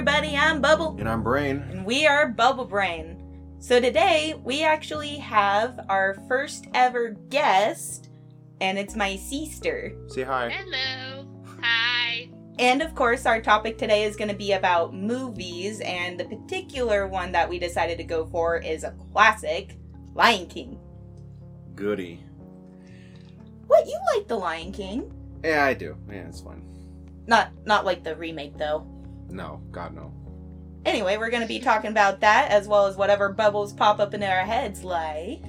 [0.00, 0.96] everybody, I'm Bubble.
[0.98, 1.58] And I'm Brain.
[1.70, 3.22] And we are Bubble Brain.
[3.58, 8.08] So today we actually have our first ever guest,
[8.62, 9.92] and it's my sister.
[10.08, 10.48] Say hi.
[10.48, 11.28] Hello.
[11.60, 12.30] Hi.
[12.58, 17.06] And of course, our topic today is going to be about movies, and the particular
[17.06, 19.76] one that we decided to go for is a classic,
[20.14, 20.80] Lion King.
[21.74, 22.24] Goody.
[23.66, 25.12] What you like the Lion King?
[25.44, 25.94] Yeah, I do.
[26.08, 26.64] Yeah, it's fine.
[27.26, 28.86] Not not like the remake though.
[29.32, 30.12] No, God no.
[30.84, 34.14] Anyway, we're going to be talking about that as well as whatever bubbles pop up
[34.14, 35.42] in our heads like.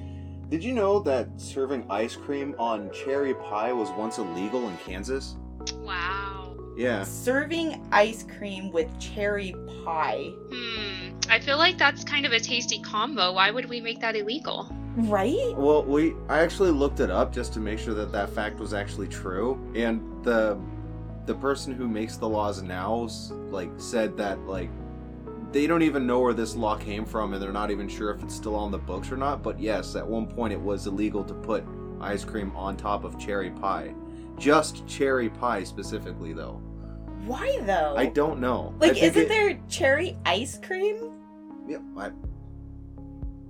[0.50, 5.36] Did you know that serving ice cream on cherry pie was once illegal in Kansas?
[5.78, 6.58] Wow.
[6.76, 7.04] Yeah.
[7.04, 10.34] Serving ice cream with cherry pie.
[10.52, 11.18] Hmm.
[11.30, 13.32] I feel like that's kind of a tasty combo.
[13.32, 14.70] Why would we make that illegal?
[14.98, 15.56] Right?
[15.56, 18.74] Well, we I actually looked it up just to make sure that that fact was
[18.74, 20.60] actually true, and the
[21.26, 23.08] the person who makes the laws now
[23.50, 24.70] like said that like
[25.52, 28.24] they don't even know where this law came from and they're not even sure if
[28.24, 31.24] it's still on the books or not but yes at one point it was illegal
[31.24, 31.64] to put
[32.00, 33.94] ice cream on top of cherry pie
[34.38, 36.62] just cherry pie specifically though
[37.26, 37.94] Why though?
[37.98, 41.12] i don't know Like, isn't it- there cherry ice cream?
[41.68, 42.10] yeah I,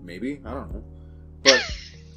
[0.04, 0.84] maybe i don't know
[1.44, 1.72] but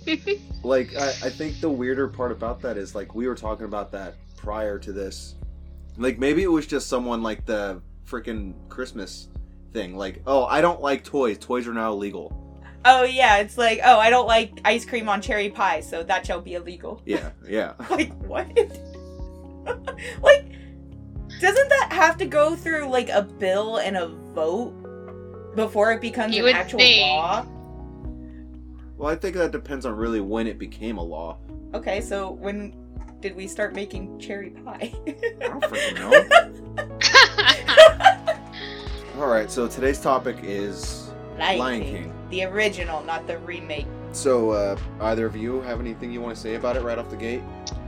[0.65, 3.93] like I, I think the weirder part about that is like we were talking about
[3.93, 5.37] that prior to this
[5.99, 9.29] like maybe it was just someone like the freaking christmas
[9.73, 12.41] thing like oh i don't like toys toys are now illegal
[12.87, 16.27] Oh yeah, it's like, oh, I don't like ice cream on cherry pie, so that
[16.27, 17.01] shall be illegal.
[17.07, 18.47] yeah yeah Like what?
[20.23, 20.45] like,
[21.41, 24.73] doesn't that have to go through like a bill and a vote
[25.57, 27.07] before it becomes You an actual think.
[27.07, 27.47] law?
[28.99, 31.39] well i think that depends on really when it became a law
[31.73, 32.75] Okay, so when
[33.25, 34.93] did we start making cherry pie?
[35.07, 35.95] i don't freaking
[39.17, 41.95] know all right so today's topic is Lion, Lion King.
[41.95, 42.15] King.
[42.29, 43.87] The original, not the remake.
[44.13, 47.09] so uh either of you have anything you want to say about it right off
[47.09, 47.41] the gate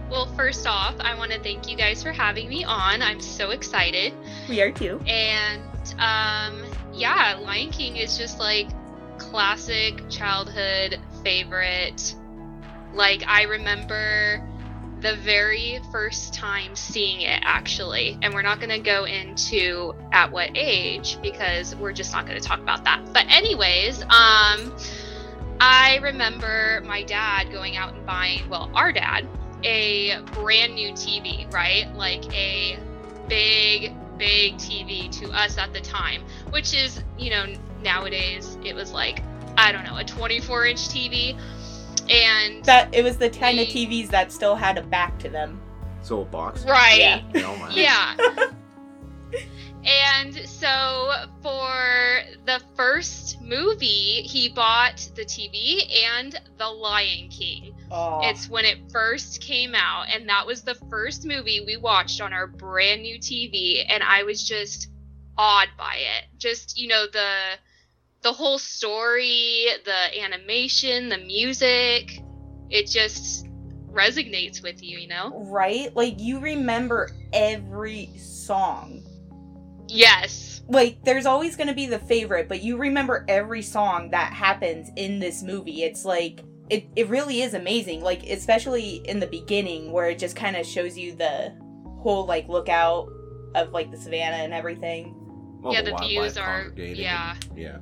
[0.09, 3.03] well, first off, I want to thank you guys for having me on.
[3.03, 4.15] I'm so excited.
[4.49, 5.01] We are too.
[5.05, 5.61] And
[5.99, 8.69] um, yeah, Lion King is just like
[9.19, 12.15] classic childhood favorite.
[12.95, 14.49] Like I remember
[15.07, 20.31] the very first time seeing it actually, and we're not going to go into at
[20.33, 23.01] what age because we're just not going to talk about that.
[23.13, 24.75] But anyways, um
[25.61, 29.27] I remember my dad going out and buying, well, our dad,
[29.63, 31.91] a brand new TV, right?
[31.95, 32.79] Like a
[33.29, 37.47] big big TV to us at the time, which is, you know,
[37.83, 39.23] nowadays it was like,
[39.57, 41.39] I don't know, a 24 inch TV.
[42.11, 45.61] And, That it was the kind of TVs that still had a back to them.
[46.03, 46.99] so a box right.
[46.99, 47.23] Yeah.
[47.37, 48.17] oh Yeah.
[49.85, 51.13] and so
[51.43, 55.83] for the first movie, he bought the TV
[56.17, 57.75] and The Lion King.
[57.91, 62.21] Oh, It's when it first came out, and that was the first movie we watched
[62.21, 64.89] on our brand new TV, and I was just
[65.39, 66.25] awed by it.
[66.39, 67.29] Just you know the
[68.23, 72.21] the whole story, the animation, the music,
[72.71, 73.47] it just
[73.91, 75.33] resonates with you, you know?
[75.49, 75.95] right.
[75.97, 79.03] Like you remember every song.
[79.89, 80.63] Yes.
[80.69, 84.91] Like there's always going to be the favorite, but you remember every song that happens
[84.97, 85.83] in this movie.
[85.83, 88.03] It's like it, it really is amazing.
[88.03, 91.57] Like especially in the beginning where it just kind of shows you the
[92.01, 93.09] whole like lookout
[93.55, 95.15] of like the savannah and everything.
[95.65, 97.37] All yeah, the wildlife views are yeah.
[97.49, 97.79] and- yeah.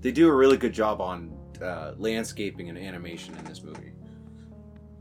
[0.00, 3.92] They do a really good job on uh, landscaping and animation in this movie.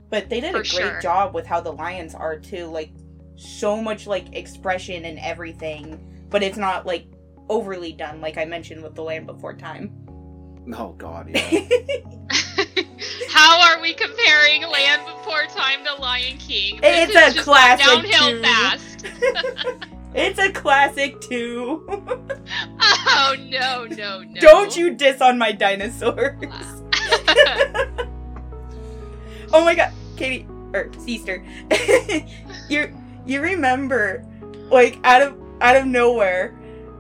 [0.09, 1.01] But they did For a great sure.
[1.01, 2.67] job with how the lions are too.
[2.67, 2.91] Like
[3.35, 7.07] so much like expression and everything, but it's not like
[7.49, 9.91] overly done like I mentioned with the Land Before Time.
[10.75, 11.41] Oh God, yeah.
[13.29, 16.79] How are we comparing Land Before Time to Lion King?
[16.81, 18.41] It's This is a just classic, downhill too.
[18.41, 19.05] fast.
[20.15, 21.85] it's a classic too.
[23.07, 24.41] Oh no, no, no!
[24.41, 26.43] Don't you diss on my dinosaurs.
[29.53, 31.45] oh my god, Katie or sister.
[32.69, 32.93] you
[33.25, 34.25] you remember
[34.69, 36.53] like out of out of nowhere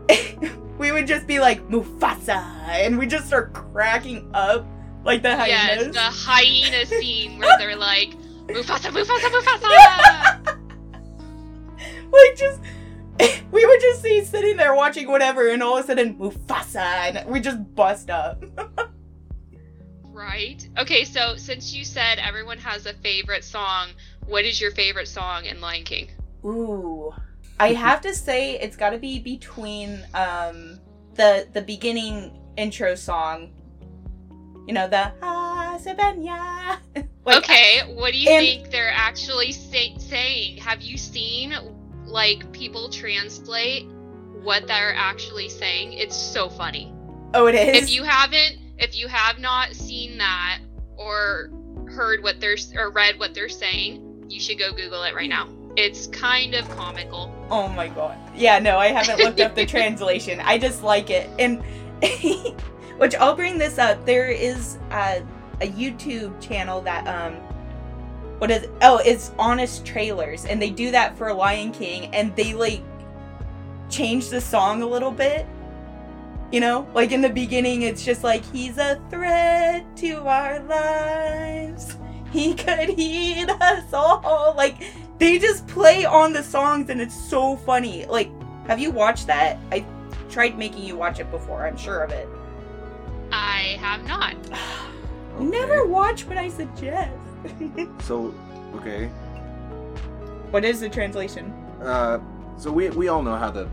[0.77, 4.65] we would just be like Mufasa and we just start cracking up
[5.03, 5.95] like the yes, hyenas.
[5.95, 8.15] the hyena scene where they're like,
[8.47, 10.57] Mufasa, Mufasa, Mufasa!
[12.11, 12.59] like just
[13.51, 16.77] we would just see sitting there watching whatever and all of a sudden Mufasa
[17.15, 18.43] and we just bust up.
[20.11, 20.67] right?
[20.77, 23.89] Okay, so since you said everyone has a favorite song,
[24.25, 26.09] what is your favorite song in Lion King?
[26.45, 27.13] Ooh.
[27.59, 30.79] I have to say it's got to be between um
[31.15, 33.51] the the beginning intro song.
[34.67, 36.79] You know the Ah Sabenya.
[37.25, 40.57] Like, okay, what do you and- think they're actually say- saying?
[40.57, 41.53] Have you seen
[42.05, 43.87] like people translate
[44.41, 45.93] what they're actually saying?
[45.93, 46.93] It's so funny.
[47.33, 47.83] Oh, it is.
[47.83, 50.59] If you haven't, if you have not seen that
[50.97, 51.49] or
[51.89, 55.49] heard what they're or read what they're saying, you should go Google it right now.
[55.75, 57.33] It's kind of comical.
[57.49, 58.17] Oh my god.
[58.35, 60.39] Yeah, no, I haven't looked up the translation.
[60.39, 61.29] I just like it.
[61.37, 61.61] And
[62.97, 64.05] which I'll bring this up.
[64.05, 65.19] There is uh,
[65.61, 67.35] a YouTube channel that um
[68.45, 72.53] what is oh, it's Honest Trailers and they do that for Lion King and they
[72.53, 72.83] like
[73.89, 75.47] change the song a little bit.
[76.51, 81.97] You know, like in the beginning it's just like he's a threat to our lives.
[82.31, 84.53] He could eat us all.
[84.55, 84.83] Like
[85.17, 88.05] they just play on the songs and it's so funny.
[88.05, 88.29] Like,
[88.67, 89.57] have you watched that?
[89.71, 89.83] I
[90.29, 92.29] tried making you watch it before, I'm sure of it.
[93.31, 94.35] I have not.
[95.39, 97.24] You Never watch what I suggest.
[98.01, 98.33] So,
[98.75, 99.07] okay.
[100.51, 101.51] what is the translation?
[101.81, 102.19] Uh,
[102.57, 103.67] so we we all know how the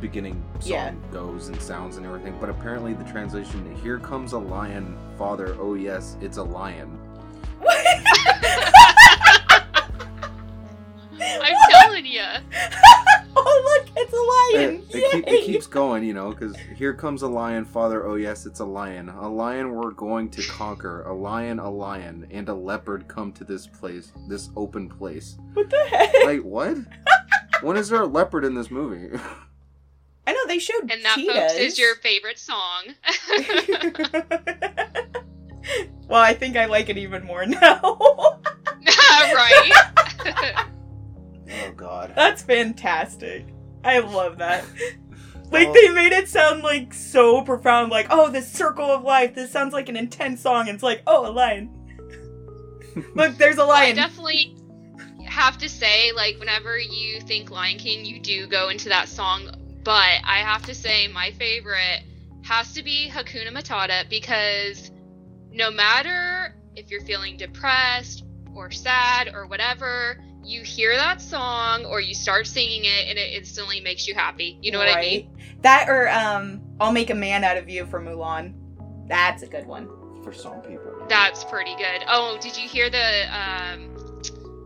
[0.00, 0.92] beginning song Yeah.
[1.12, 5.56] goes and sounds and everything, but apparently the translation "Here comes a lion, father.
[5.60, 6.98] Oh yes, it's a lion."
[11.20, 12.22] I'm telling you.
[13.36, 14.82] oh, look, it's a lion.
[14.90, 18.06] It, it, keep, it keeps going, you know, because here comes a lion, father.
[18.06, 19.08] Oh yes, it's a lion.
[19.08, 21.02] A lion we're going to conquer.
[21.02, 25.38] A lion, a lion, and a leopard come to this place, this open place.
[25.54, 26.12] What the heck?
[26.24, 26.76] Like what?
[27.62, 29.18] when is there a leopard in this movie?
[30.26, 31.52] I know they showed And that, cheetahs.
[31.52, 32.94] folks, is your favorite song.
[36.08, 38.40] well, I think I like it even more now.
[39.34, 40.66] right?
[41.52, 42.12] Oh God.
[42.14, 43.46] That's fantastic.
[43.84, 44.64] I love that.
[45.52, 49.52] Like they made it sound like so profound, like, oh, this circle of life, this
[49.52, 50.66] sounds like an intense song.
[50.66, 51.68] It's like, oh, a lion.
[53.14, 53.92] Look, there's a lion.
[53.92, 54.56] I definitely
[55.26, 59.50] have to say, like, whenever you think Lion King, you do go into that song.
[59.84, 62.02] But I have to say, my favorite
[62.44, 64.90] has to be Hakuna Matata because
[65.52, 68.24] no matter if you're feeling depressed
[68.54, 73.32] or sad or whatever, you hear that song or you start singing it and it
[73.34, 74.58] instantly makes you happy.
[74.60, 75.28] You know what I mean?
[75.62, 78.54] That or um, I'll make a man out of you for Mulan.
[79.06, 79.88] That's a good one.
[80.24, 80.92] For some people.
[81.08, 82.04] That's pretty good.
[82.08, 83.88] Oh, did you hear the um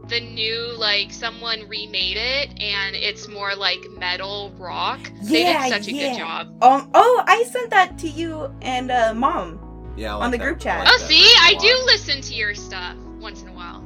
[0.08, 5.00] the new like someone remade it and it's more like metal rock?
[5.22, 6.10] they Yeah, did such a yeah.
[6.10, 6.62] good job.
[6.62, 9.94] Um, oh, I sent that to you and uh, mom.
[9.96, 10.14] Yeah.
[10.16, 10.84] I On the that- group chat.
[10.84, 11.62] Like Oh, see, version a I lot.
[11.62, 12.96] do listen to your stuff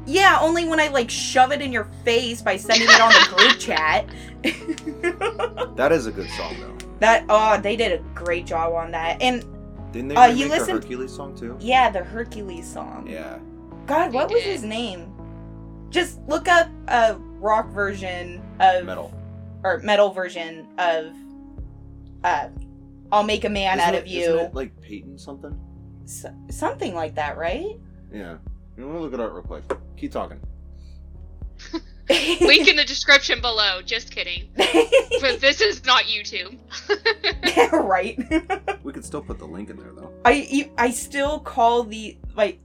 [0.06, 3.36] Yeah, only when I like shove it in your face by sending it on the
[3.36, 4.06] group chat.
[5.76, 6.76] That is a good song though.
[7.00, 9.20] that oh, they did a great job on that.
[9.22, 9.44] And
[9.92, 11.56] Didn't they Uh, remake you the listened- Hercules song too?
[11.60, 13.06] yeah, the Hercules song.
[13.08, 13.38] Yeah.
[13.86, 15.12] God, what was his name?
[15.90, 19.12] Just look up a rock version of Metal.
[19.64, 21.12] or metal version of
[22.24, 22.48] uh
[23.12, 24.38] I'll make a man Isn't out it- of isn't you.
[24.40, 25.58] it, like Peyton something?
[26.04, 27.76] S- something like that, right?
[28.12, 28.36] Yeah.
[28.80, 29.62] You want to look it up real quick?
[29.98, 30.40] Keep talking.
[32.08, 33.82] Link in the description below.
[33.82, 34.48] Just kidding.
[35.20, 36.56] But this is not YouTube.
[37.72, 38.16] right.
[38.82, 40.14] We could still put the link in there though.
[40.24, 42.58] I I still call the like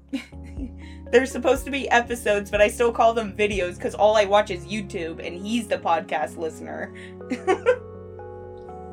[1.11, 4.51] they're supposed to be episodes, but I still call them videos because all I watch
[4.51, 6.93] is YouTube, and he's the podcast listener.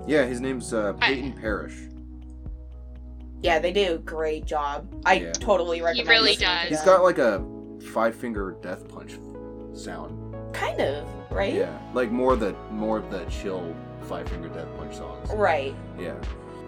[0.09, 1.77] Yeah, his name's uh, I- Peyton Parrish.
[3.43, 4.87] Yeah, they do a great job.
[5.05, 5.33] I Yeah.
[5.33, 6.09] totally recommend.
[6.09, 6.69] He really listening to does.
[6.69, 6.87] He's them.
[6.97, 7.45] got like a
[7.93, 9.19] five finger death punch
[9.75, 10.19] sound.
[10.53, 11.53] kind of right.
[11.55, 15.31] Yeah, like more the more of the chill five finger death punch songs.
[15.33, 15.75] Right.
[15.99, 16.15] Yeah,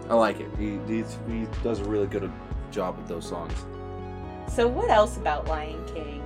[0.09, 0.49] I like it.
[0.57, 2.29] He he's, he does a really good uh,
[2.71, 3.53] job with those songs.
[4.51, 6.21] So what else about Lion King?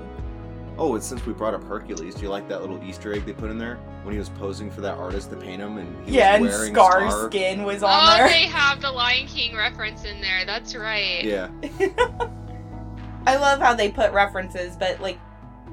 [0.78, 3.34] Oh, and since we brought up Hercules, do you like that little Easter egg they
[3.34, 6.18] put in there when he was posing for that artist to paint him and he
[6.18, 7.30] yeah, and wearing Scar Scar?
[7.30, 8.30] Skin was on Oh, there.
[8.30, 10.46] they have the Lion King reference in there.
[10.46, 11.24] That's right.
[11.24, 11.50] Yeah,
[13.26, 15.20] I love how they put references, but like,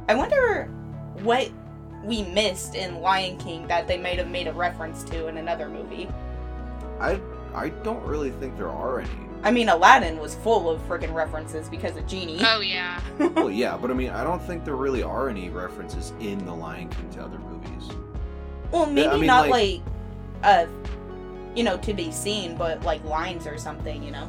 [0.08, 0.64] I wonder
[1.22, 1.50] what
[2.04, 5.68] we missed in Lion King that they might have made a reference to in another
[5.68, 6.08] movie.
[7.00, 7.20] I
[7.54, 9.10] I don't really think there are any.
[9.42, 12.38] I mean, Aladdin was full of freaking references because of Genie.
[12.40, 13.00] Oh yeah.
[13.18, 16.54] well, yeah, but I mean, I don't think there really are any references in The
[16.54, 17.90] Lion King to other movies.
[18.72, 19.82] Well, maybe I mean, not like- like,
[20.42, 20.66] uh,
[21.54, 24.28] you know, to be seen, but like lines or something, you know.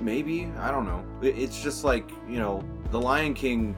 [0.00, 1.04] Maybe I don't know.
[1.22, 3.76] It's just like you know, The Lion King.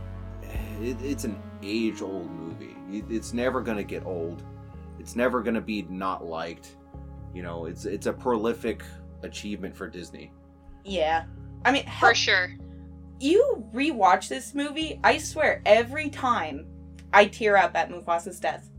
[0.83, 2.76] It, it's an age-old movie.
[2.90, 4.42] It's never gonna get old,
[4.99, 6.76] it's never gonna be not liked.
[7.35, 8.83] You know, it's it's a prolific
[9.23, 10.33] achievement for Disney.
[10.85, 11.25] Yeah.
[11.64, 12.57] I mean, For hell, sure.
[13.21, 16.66] you rewatch this movie, I swear every time
[17.12, 18.69] I tear up at Mufasa's death.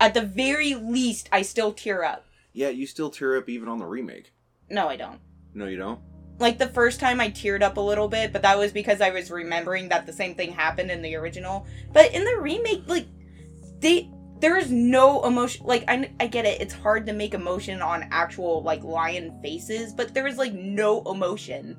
[0.00, 2.24] At the very least, I still tear up.
[2.52, 4.32] Yeah, you still tear up even on the remake.
[4.70, 5.20] No, I don't.
[5.54, 6.00] No, you don't.
[6.38, 9.10] Like the first time I teared up a little bit, but that was because I
[9.10, 11.66] was remembering that the same thing happened in the original.
[11.92, 13.06] But in the remake, like
[13.80, 14.08] they
[14.40, 18.08] there is no emotion like I, I get it it's hard to make emotion on
[18.10, 21.76] actual like lion faces but there is like no emotion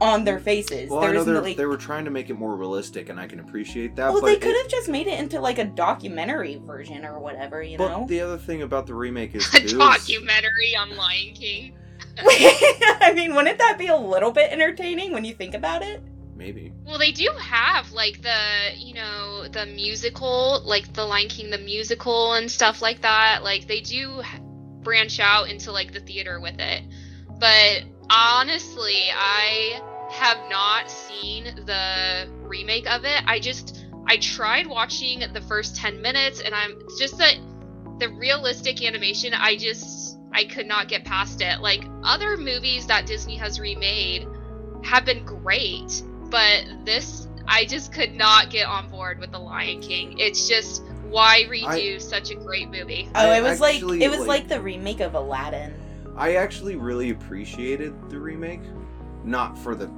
[0.00, 0.42] on their mm.
[0.42, 3.08] faces Well, I know isn't they're, like they were trying to make it more realistic,
[3.08, 4.12] and I can appreciate that.
[4.12, 7.18] well but they it- could have just made it into like a documentary version or
[7.18, 10.76] whatever you But know the other thing about the remake is A too, is- documentary
[10.76, 11.76] on Lion King.
[12.18, 16.00] i mean wouldn't that be a little bit entertaining when you think about it
[16.36, 16.72] maybe.
[16.84, 21.58] Well, they do have like the you know the musical, like the Lion King the
[21.58, 23.42] musical and stuff like that.
[23.42, 24.22] Like they do
[24.82, 26.82] branch out into like the theater with it.
[27.38, 29.80] But honestly, I
[30.10, 33.22] have not seen the remake of it.
[33.26, 37.36] I just I tried watching the first 10 minutes and I'm just that
[37.98, 41.60] the realistic animation I just I could not get past it.
[41.60, 44.26] Like other movies that Disney has remade
[44.84, 49.80] have been great, but this I just could not get on board with the Lion
[49.80, 50.18] King.
[50.18, 53.08] It's just why redo such a great movie?
[53.14, 55.72] oh it was actually, like it was like- like the remake of aladdin
[56.16, 58.62] I actually really appreciated the remake,
[59.24, 59.90] not for the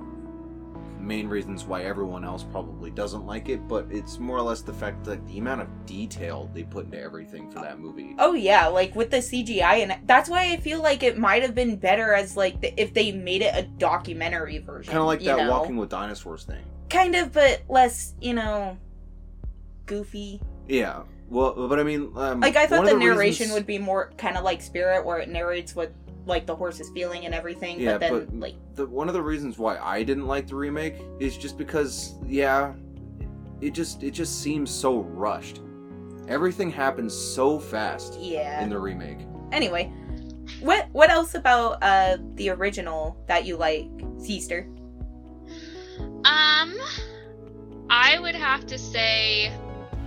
[0.98, 4.72] main reasons why everyone else probably doesn't like it, but it's more or less the
[4.72, 8.14] fact that the amount of detail they put into everything for that movie.
[8.18, 11.54] Oh yeah, like with the CGI and that's why I feel like it might have
[11.54, 14.90] been better as like the, if they made it a documentary version.
[14.90, 15.50] Kind of like that know?
[15.50, 16.64] Walking with Dinosaurs thing.
[16.90, 18.78] Kind of, but less, you know,
[19.86, 20.40] goofy.
[20.68, 21.02] Yeah.
[21.28, 24.12] Well, but I mean, um, Like I thought of the narration reasons- would be more
[24.16, 25.92] kind of like Spirit, where it narrates what
[26.26, 27.80] like the horse is feeling and everything.
[27.80, 30.56] Yeah, but then but- like the one of the reasons why I didn't like the
[30.56, 32.74] remake is just because yeah,
[33.60, 35.60] it just it just seems so rushed.
[36.28, 38.62] Everything happens so fast yeah.
[38.62, 39.18] in the remake.
[39.52, 39.92] Anyway,
[40.60, 44.68] what what else about uh the original that you like, Sister?
[46.24, 46.76] Um,
[47.88, 49.56] I would have to say,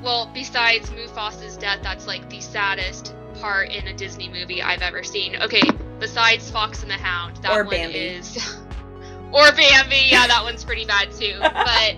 [0.04, 5.02] well, besides Mufasa's death, that's like the saddest part in a Disney movie I've ever
[5.02, 5.42] seen.
[5.42, 5.62] Okay,
[6.00, 7.98] besides Fox and the Hound, that Or one Bambi.
[7.98, 8.58] is,
[9.32, 10.08] or Bambi.
[10.08, 11.36] Yeah, that one's pretty bad too.
[11.42, 11.96] But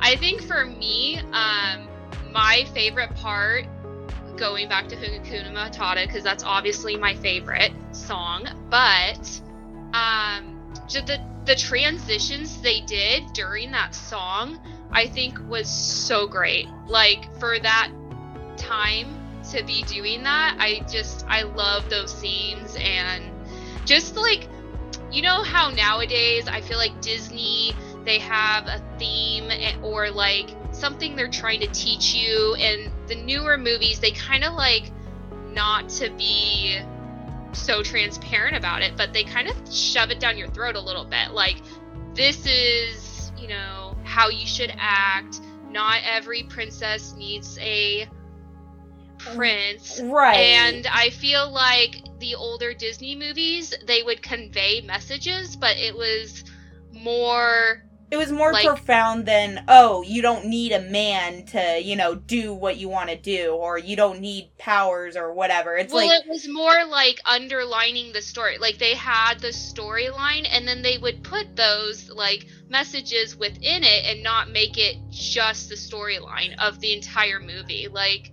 [0.00, 1.88] I think for me, um,
[2.32, 3.66] my favorite part.
[4.36, 9.40] Going back to Hakuna Matata because that's obviously my favorite song, but
[9.92, 14.58] um, the the transitions they did during that song
[14.92, 17.90] i think was so great like for that
[18.56, 19.08] time
[19.50, 23.24] to be doing that i just i love those scenes and
[23.84, 24.48] just like
[25.10, 30.50] you know how nowadays i feel like disney they have a theme eh, or like
[30.72, 34.90] something they're trying to teach you and the newer movies they kind of like
[35.52, 36.78] not to be
[37.52, 41.04] so transparent about it, but they kind of shove it down your throat a little
[41.04, 41.32] bit.
[41.32, 41.56] Like,
[42.14, 45.40] this is, you know, how you should act.
[45.70, 48.08] Not every princess needs a
[49.18, 50.00] prince.
[50.02, 50.36] Right.
[50.36, 56.44] And I feel like the older Disney movies, they would convey messages, but it was
[56.92, 61.94] more it was more like- profound than oh, you don't need a man to you
[61.94, 65.76] know do what you want to do, or you don't need powers or whatever.
[65.76, 68.58] It's well, like it was more like underlining the story.
[68.58, 74.04] Like they had the storyline, and then they would put those like messages within it,
[74.06, 77.86] and not make it just the storyline of the entire movie.
[77.86, 78.32] Like,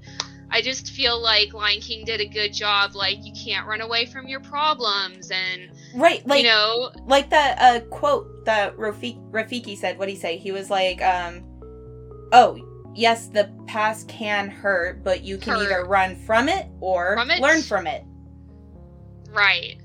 [0.49, 2.95] I just feel like Lion King did a good job.
[2.95, 7.57] Like, you can't run away from your problems, and right, like you know, like that
[7.59, 9.97] uh, quote that Rafiki, Rafiki said.
[9.97, 10.37] What did he say?
[10.37, 11.43] He was like, um,
[12.31, 12.57] "Oh,
[12.95, 15.63] yes, the past can hurt, but you can Hurt.
[15.63, 17.41] either run from it or From it?
[17.41, 18.03] learn from it."
[19.29, 19.77] Right.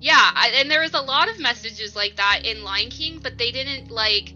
[0.00, 3.36] Yeah, I, and there was a lot of messages like that in Lion King, but
[3.36, 4.32] they didn't like,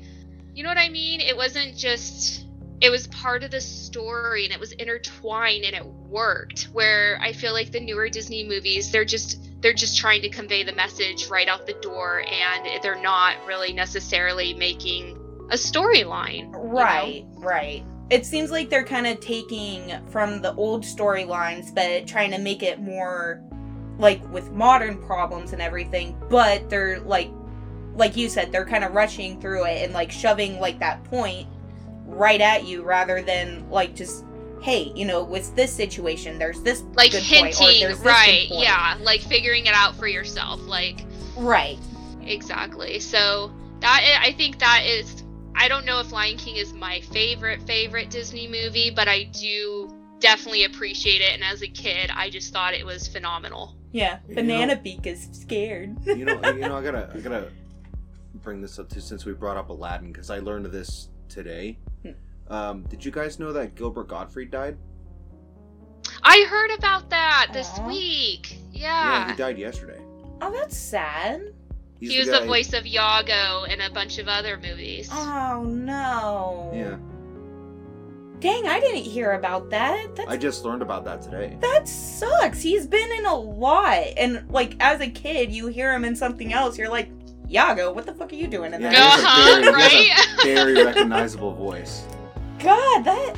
[0.55, 1.21] you know what I mean?
[1.21, 2.41] It wasn't just
[2.82, 6.64] it was part of the story and it was intertwined and it worked.
[6.72, 10.64] Where I feel like the newer Disney movies, they're just they're just trying to convey
[10.64, 15.16] the message right out the door and they're not really necessarily making
[15.50, 16.38] a storyline.
[16.38, 16.58] you know?
[16.58, 17.84] Right, right.
[18.10, 22.64] It seems like they're kind of taking from the old storylines, but trying to make
[22.64, 23.40] it more
[23.98, 26.20] like with modern problems and everything.
[26.28, 27.30] But they're like,
[27.94, 31.46] like you said, they're kind of rushing through it and like shoving like that point
[32.12, 34.25] right at you rather than like just
[34.61, 38.02] hey, you know, with this situation, there's this like good point, or hinting, there's this
[38.02, 38.49] good right?
[38.49, 38.62] point.
[38.62, 41.04] Yeah, like figuring it out for yourself, like
[41.37, 41.78] right.
[42.23, 43.00] exactly.
[43.00, 45.25] So that i- I think that is.
[45.54, 49.90] I don't know if Lion King is my favorite favorite Disney movie, but I do
[50.21, 51.35] definitely appreciate it.
[51.35, 53.76] And as a kid, I just thought it was phenomenal.
[53.90, 55.95] Yeah, You Banana know- Beak is scared.
[56.07, 57.49] you know, you know, I gotta, I gotta
[58.37, 61.78] bring this up too since we brought up Aladdin because I learned this today.
[62.02, 62.10] Hmm.
[62.52, 64.76] Um, did you guys know that Gilbert Gottfried died?
[66.22, 68.58] I heard about that this week.
[68.72, 69.30] Yeah, Yeah.
[69.30, 70.00] he died yesterday.
[70.40, 71.40] oh, that's sad.
[72.00, 75.08] He's he was guy- the voice of Iago in a bunch of other movies.
[75.12, 76.70] Oh no.
[76.74, 76.96] Yeah,
[78.40, 80.16] Dang, I didn't hear about that.
[80.16, 81.56] That's I just learned about that today.
[81.60, 82.60] That sucks.
[82.60, 84.02] He's been in a lot.
[84.16, 87.08] And like as a kid, you hear him in something else, you're like,
[87.52, 88.97] Iago, what the fuck are you doing in Yeah, that?
[88.97, 90.38] he has a Uh-huh, very- right?
[90.38, 92.04] a Very recognizable voice.
[92.59, 93.35] God, that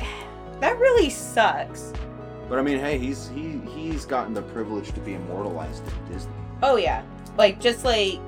[0.61, 1.91] that really sucks.
[2.47, 6.31] But I mean, hey, he's he he's gotten the privilege to be immortalized in Disney.
[6.63, 7.03] Oh yeah.
[7.37, 8.19] Like just like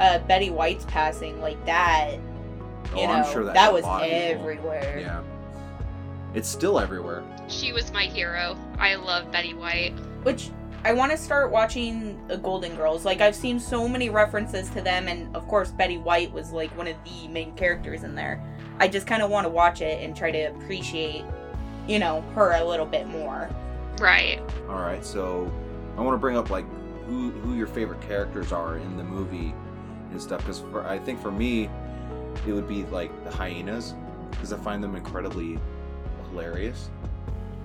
[0.00, 2.14] uh Betty White's passing, like that.
[2.94, 4.16] Oh, You know, I'm sure that, that was lot people.
[4.18, 4.98] everywhere.
[5.00, 5.20] Yeah,
[6.34, 7.22] it's still everywhere.
[7.48, 8.56] she was my hero.
[8.78, 9.92] I love Betty White.
[10.24, 10.50] Which
[10.84, 13.04] I want to start watching the Golden Girls.
[13.04, 16.76] Like I've seen so many references to them, and of course Betty White was like
[16.76, 18.42] one of the main characters in there.
[18.78, 21.24] I just kind of want to watch it and try to appreciate,
[21.86, 23.48] you know, her a little bit more.
[24.00, 24.40] Right.
[24.68, 25.52] All right, so
[25.96, 26.64] I want to bring up like
[27.06, 29.54] who who your favorite characters are in the movie
[30.10, 31.70] and stuff because I think for me
[32.46, 33.94] it would be like the hyenas
[34.32, 35.60] because I find them incredibly
[36.28, 36.90] hilarious.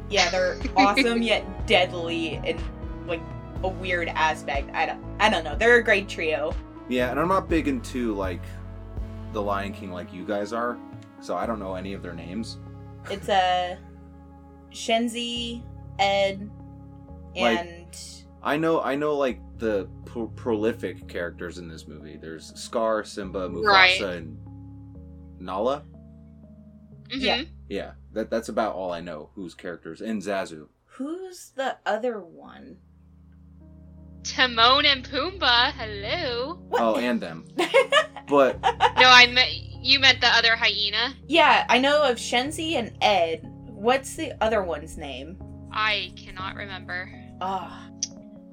[0.09, 2.59] Yeah, they're awesome yet deadly in
[3.07, 3.21] like
[3.63, 4.69] a weird aspect.
[4.73, 5.55] I don't, I don't know.
[5.55, 6.53] They're a great trio.
[6.89, 8.41] Yeah, and I'm not big into like
[9.33, 10.77] the Lion King like you guys are,
[11.21, 12.57] so I don't know any of their names.
[13.09, 13.75] It's a uh,
[14.71, 15.63] Shenzi,
[15.99, 16.49] Ed,
[17.35, 17.97] Like- and
[18.43, 22.17] I know I know like the pro- prolific characters in this movie.
[22.17, 24.01] There's Scar, Simba, Mufasa, Right.
[24.01, 24.37] and
[25.39, 25.83] Nala.
[27.09, 27.21] Mhm.
[27.21, 27.41] Yeah.
[27.69, 29.29] Yeah, that that's about all I know.
[29.35, 30.67] Whose characters and Zazu.
[30.85, 32.77] who's the other one?
[34.27, 35.71] Timon and Pumbaa.
[35.71, 36.59] Hello.
[36.73, 37.45] Oh, and them.
[38.27, 38.69] But No,
[39.07, 39.49] I meant
[39.81, 41.13] you meant the other hyena.
[41.27, 43.41] yeah, I know of Shenzi and Ed.
[43.67, 45.37] What's the other one's name?
[45.71, 47.09] I cannot remember.
[47.39, 47.87] Ah,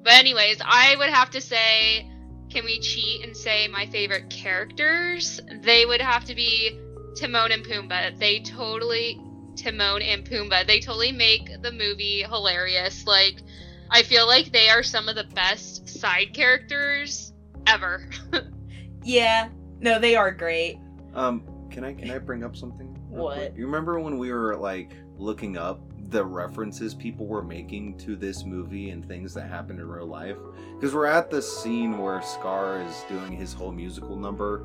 [0.03, 2.09] But anyways, I would have to say,
[2.49, 5.41] can we cheat and say my favorite characters?
[5.61, 6.79] They would have to be
[7.17, 8.17] Timon and Pumbaa.
[8.17, 9.19] They totally
[9.57, 10.65] Timon and Pumbaa.
[10.65, 13.05] They totally make the movie hilarious.
[13.05, 13.41] Like
[13.89, 17.33] I feel like they are some of the best side characters
[17.67, 18.07] ever.
[19.03, 19.49] yeah.
[19.79, 20.77] No, they are great.
[21.13, 22.87] um, can I can I bring up something?
[23.09, 23.37] What?
[23.37, 23.53] quick?
[23.57, 28.45] You remember when we were like looking up the references people were making to this
[28.45, 30.37] movie and things that happened in real life?
[30.75, 34.61] Because we're at the scene where Scar is doing his whole musical number.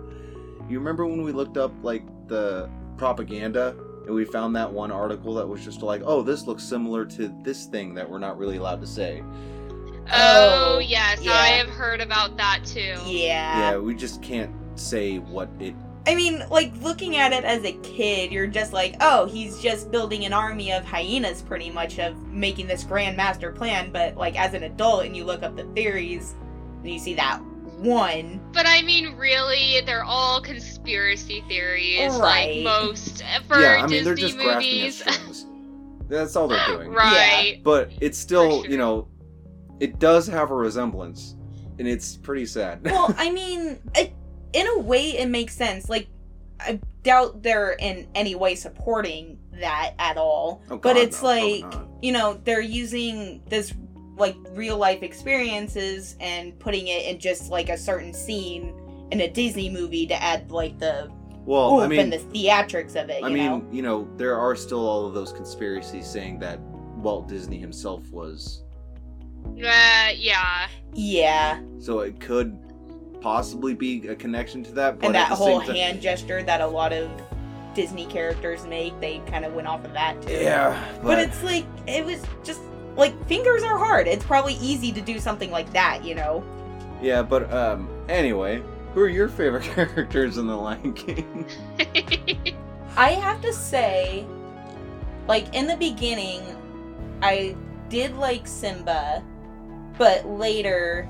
[0.68, 3.74] You remember when we looked up like the propaganda
[4.11, 7.33] and we found that one article that was just like, oh, this looks similar to
[7.44, 9.23] this thing that we're not really allowed to say.
[10.12, 11.31] oh, Oh, yes, yeah.
[11.31, 12.96] I have heard about that too.
[13.07, 13.70] Yeah.
[13.70, 15.77] Yeah, we just can't say what it.
[16.09, 19.92] I mean, like looking at it as a kid, you're just like, oh, he's just
[19.92, 23.92] building an army of hyenas, pretty much, of making this grand master plan.
[23.92, 26.35] But like as an adult, and you look up the theories,
[26.83, 27.40] and you see that
[27.81, 28.40] one.
[28.53, 32.62] But I mean, really, they're all conspiracy theories, Right.
[32.62, 35.47] like most for yeah, I Disney mean they're just grasping at movies.
[36.09, 36.90] That's all they're doing.
[36.93, 37.61] right.
[37.62, 38.71] But it's still, sure.
[38.71, 39.09] you know,
[39.79, 41.37] it does have a resemblance,
[41.79, 42.81] and it's pretty sad.
[42.85, 44.12] Well, I mean, it,
[44.53, 45.88] in a way, it makes sense.
[45.88, 46.09] Like,
[46.59, 50.62] I doubt they're in any way supporting that at all.
[50.66, 51.64] Oh, God, but it's no, like,
[52.03, 53.73] you know, they're using this
[54.16, 58.75] like real life experiences and putting it in just like a certain scene
[59.11, 61.11] in a Disney movie to add like the
[61.46, 63.20] well, oomph I mean, and the theatrics of it.
[63.20, 63.66] You I mean, know?
[63.73, 68.62] you know, there are still all of those conspiracies saying that Walt Disney himself was,
[69.57, 70.68] Uh, yeah.
[70.92, 72.59] Yeah, so it could
[73.20, 74.99] possibly be a connection to that.
[74.99, 77.09] But and that whole time- hand gesture that a lot of
[77.75, 80.33] Disney characters make, they kind of went off of that too.
[80.33, 82.61] Yeah, But, but, it's like it was just
[82.96, 84.07] like fingers are hard.
[84.09, 86.44] It's probably easy to do something like that, you know.
[87.03, 88.62] yeah, but um, anyway,
[88.94, 91.46] who are your favorite characters in The Lion King?
[92.96, 94.26] I have to say,
[95.29, 96.42] like in the beginning,
[97.22, 97.57] I
[97.88, 99.22] did like Simba,
[99.96, 101.09] but later,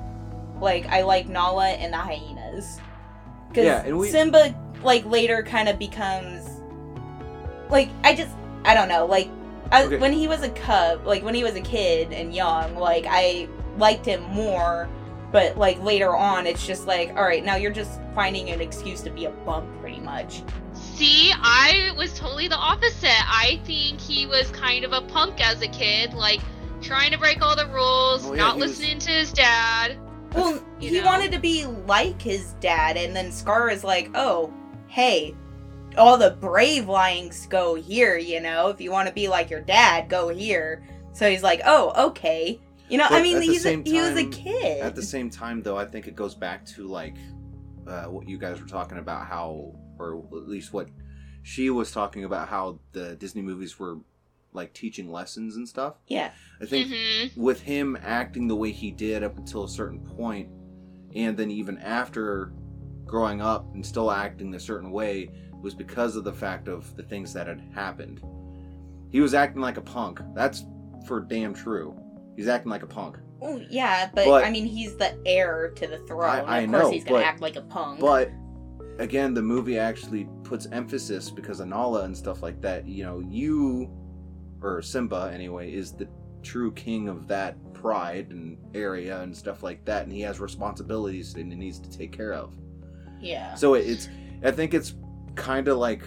[0.61, 2.79] like I like Nala and the hyenas.
[3.49, 6.47] Because Yeah, and we- Simba, like later, kind of becomes
[7.71, 9.07] like I just I don't know.
[9.07, 9.29] Like
[9.73, 9.97] I, Okay.
[9.99, 13.49] when he was a cub, like when he was a kid and young, like I
[13.79, 14.89] liked him more.
[15.33, 19.01] But like later on, it's just like, all right, now you're just finding an excuse
[19.03, 20.43] to be a bump, pretty much.
[20.75, 23.09] See, I was totally the opposite.
[23.11, 26.41] I think he was kind of a punk as a kid, like
[26.83, 29.99] trying to break all the rules, Oh, yeah, not he was- listening to his dad.
[30.35, 31.07] Well, You he know?
[31.07, 34.53] wanted to be like his dad, and then Scar is like, oh,
[34.89, 35.37] hey,
[35.97, 38.69] all the brave lions go here, you know?
[38.69, 40.83] If you want to be like your dad, go here.
[41.13, 42.61] So he's like, oh, okay.
[42.89, 44.81] You know, I mean, he's a, same he was a kid.
[44.81, 47.17] At the same time, though, I think it goes back to like
[47.87, 50.89] uh, what you guys were talking about, how, or at least what
[51.43, 53.99] she was talking about, how the Disney movies were
[54.53, 55.95] like teaching lessons and stuff.
[56.09, 56.33] yeah.
[56.61, 60.49] I think hmm with him acting the way he did up until a certain point,
[61.15, 62.53] and then even after
[63.07, 67.03] growing up and still acting a certain way, was because of the fact of the
[67.03, 68.21] things that had happened.
[69.11, 70.21] He was acting like a punk.
[70.35, 70.65] That's
[71.07, 71.95] for damn true.
[72.37, 73.19] He's acting like a punk.
[73.43, 76.25] Oh, yeah, but, But- I mean, he's the heir to the throne.
[76.25, 78.01] I- I of course, know, he's gonna but- act like a punk.
[78.01, 78.31] But
[78.99, 82.87] again, the movie actually puts emphasis because of Nala and stuff like that.
[82.87, 83.91] You know, you
[84.63, 86.07] or Simba anyway is the
[86.43, 91.35] true king of that pride and area and stuff like that, and he has responsibilities
[91.35, 92.55] and he needs to take care of.
[93.23, 93.55] yeah.
[93.55, 94.09] So it's,
[94.45, 94.95] I think it's
[95.41, 96.03] kind of like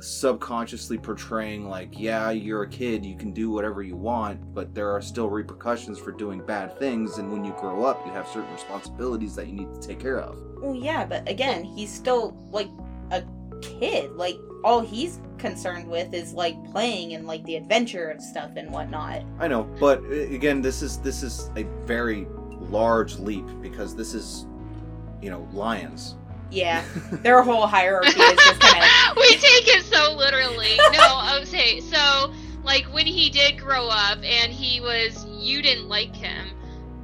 [0.00, 4.90] subconsciously portraying like yeah you're a kid you can do whatever you want but there
[4.90, 8.52] are still repercussions for doing bad things and when you grow up you have certain
[8.52, 12.68] responsibilities that you need to take care of Well, yeah, but again, he's still like
[13.10, 13.22] a
[13.60, 14.12] kid.
[14.12, 18.70] Like all he's concerned with is like playing and like the adventure of stuff and
[18.70, 19.22] whatnot.
[19.38, 24.14] I know, but uh, again, this is this is a very large leap because this
[24.14, 24.46] is,
[25.20, 26.16] you know, lions.
[26.54, 29.16] Yeah, their whole hierarchy is just kind of.
[29.16, 30.76] we take it so literally.
[30.92, 36.14] No, okay, so like when he did grow up and he was you didn't like
[36.14, 36.48] him.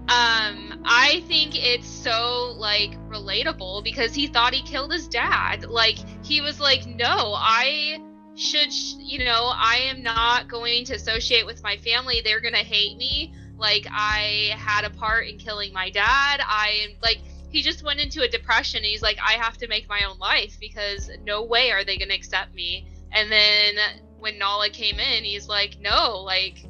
[0.08, 5.64] Um, I think it's so like relatable because he thought he killed his dad.
[5.66, 7.98] Like he was like, "No, I
[8.34, 12.22] should, sh- you know, I am not going to associate with my family.
[12.24, 13.34] They're to hate me.
[13.56, 16.40] Like I had a part in killing my dad.
[16.44, 17.18] I am like
[17.50, 20.18] he just went into a depression and he's like i have to make my own
[20.18, 23.74] life because no way are they going to accept me and then
[24.18, 26.64] when nala came in he's like no like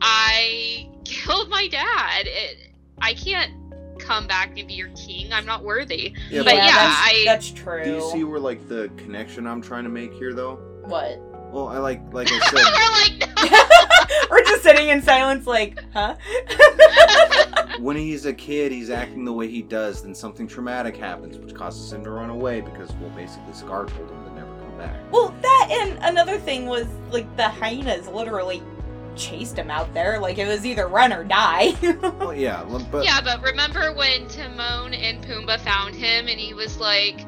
[0.00, 3.52] i killed my dad it, i can't
[3.98, 7.50] come back and be your king i'm not worthy Yeah, But yeah, that's, I- that's
[7.50, 7.84] true.
[7.84, 10.56] Do you see where like the connection I'm trying to make here, though?
[10.86, 11.20] what?
[11.50, 13.58] Well, I like like I said, we're like no
[14.30, 16.14] We're just sitting in silence, like, huh?
[17.80, 20.02] when he's a kid, he's acting the way he does.
[20.02, 24.10] Then something traumatic happens, which causes him to run away because, well, basically, Scar told
[24.10, 24.96] him to never come back.
[25.12, 28.62] well, that and another thing was like the hyenas literally
[29.16, 30.20] chased him out there.
[30.20, 31.72] Like it was either run or die.
[32.20, 36.78] Well, yeah, but yeah but remember when timon and pumbaa found him and he was
[36.78, 37.26] like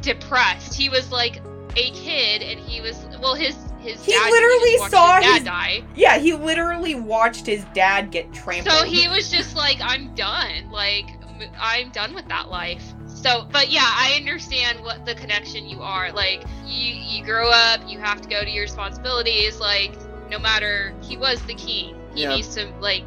[0.00, 1.42] depressed he was like
[1.76, 5.34] a kid and he was well his his He dad literally just saw his dad
[5.34, 8.74] his- die yeah, he literally watched his dad get trampled.
[8.74, 10.70] So he was just like, I'm done.
[10.70, 11.06] Like,
[11.60, 12.82] I'm done with that life.
[13.06, 16.10] So, but yeah, I understand what the connection you are.
[16.12, 19.58] Like, you you grow up, you have to go to your responsibilities.
[19.60, 19.92] Like,
[20.30, 22.34] no matter he was the king, he Yeah.
[22.36, 23.04] needs to like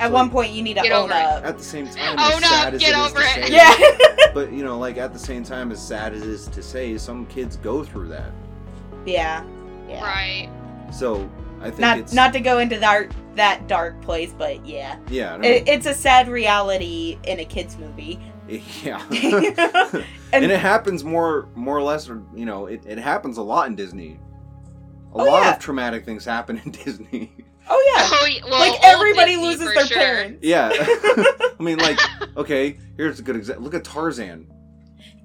[0.00, 1.22] At one point, you need to Get own over it.
[1.24, 1.44] up.
[1.44, 3.46] at the same time, Own as sad up, as get it is over to it.
[3.46, 6.46] say, Yeah, but you know, like at the same time, as sad as it is
[6.48, 8.32] to say, some kids go through that.
[9.06, 9.44] Yeah,
[9.88, 10.02] yeah.
[10.02, 10.48] right.
[10.92, 11.30] So
[11.60, 15.36] I think Not it's not to go into that that dark place, but yeah, yeah,
[15.36, 18.18] no, it, it's a sad reality in a kids movie.
[18.82, 19.02] yeah.
[19.10, 23.42] and, and it happens more more or less or you know it, it happens a
[23.42, 24.18] lot in disney
[25.14, 25.52] a Oh, lot yeah.
[25.54, 27.30] of traumatic things happen in disney
[27.68, 29.98] oh yeah, Oh, y- well, like everybody Disney loses their sure.
[29.98, 30.38] parents.
[30.42, 31.98] yeah i mean like
[32.38, 34.46] okay here's a good example look at tarzan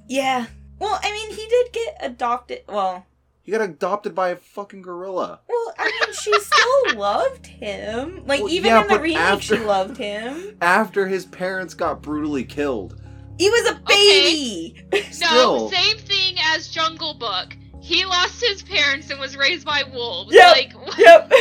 [0.09, 0.45] Yeah.
[0.79, 2.63] Well, I mean, he did get adopted.
[2.67, 3.05] Well,
[3.43, 8.23] he got adopted by a fucking gorilla well, I mean, she still loved him.
[8.25, 10.57] Like Well, even yeah, in the but remake, after- she loved him.
[10.61, 12.99] after his parents got brutally killed
[13.37, 14.83] He was a baby.
[14.91, 15.69] No, Still.
[15.71, 17.55] same thing as Jungle Book.
[17.81, 20.33] He lost his parents and was raised by wolves.
[20.33, 20.51] Yep.
[20.55, 20.73] Like.
[20.97, 21.33] Yep.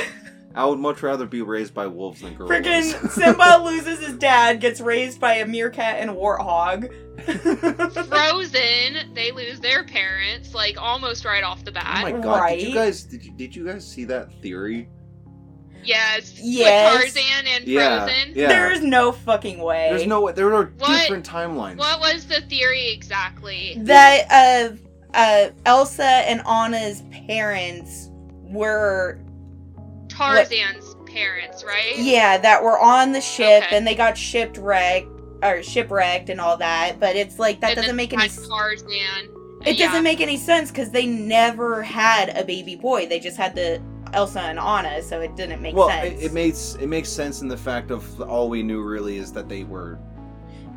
[0.54, 4.60] I would much rather be raised by wolves than gorillas Freaking Simba loses his dad,
[4.60, 6.90] gets raised by a meerkat and a warthog.
[8.08, 12.04] Frozen, they lose their parents like almost right off the bat.
[12.06, 14.88] oh my god did you guys did you, did you guys see that theory
[15.84, 16.94] yes, Yes.
[17.04, 18.32] with Tarzan and yeah Frozen.
[18.36, 19.88] yeah There's no fucking way.
[19.90, 23.76] there's no way there are What- different timelines What was the theory exactly?
[23.80, 24.76] that uh
[25.16, 28.10] uh Elsa and Anna's parents
[28.44, 29.18] were
[30.16, 31.96] Tarzan's parents, right?
[31.96, 33.76] Yeah, that were on the ship Okay.
[33.76, 35.08] and they got shipwrecked
[35.42, 36.98] or shipwrecked and all that.
[37.00, 38.22] But it's like that And doesn't make any.
[38.22, 39.28] had s- Tarzan.
[39.64, 39.86] It Yeah.
[39.88, 43.06] doesn't make any sense because they never had a baby boy.
[43.06, 43.80] They just had the
[44.12, 46.20] Elsa and Anna, so it didn't make well, sense.
[46.20, 49.32] it, it makes it makes sense in the fact of all we knew really is
[49.32, 49.98] that they were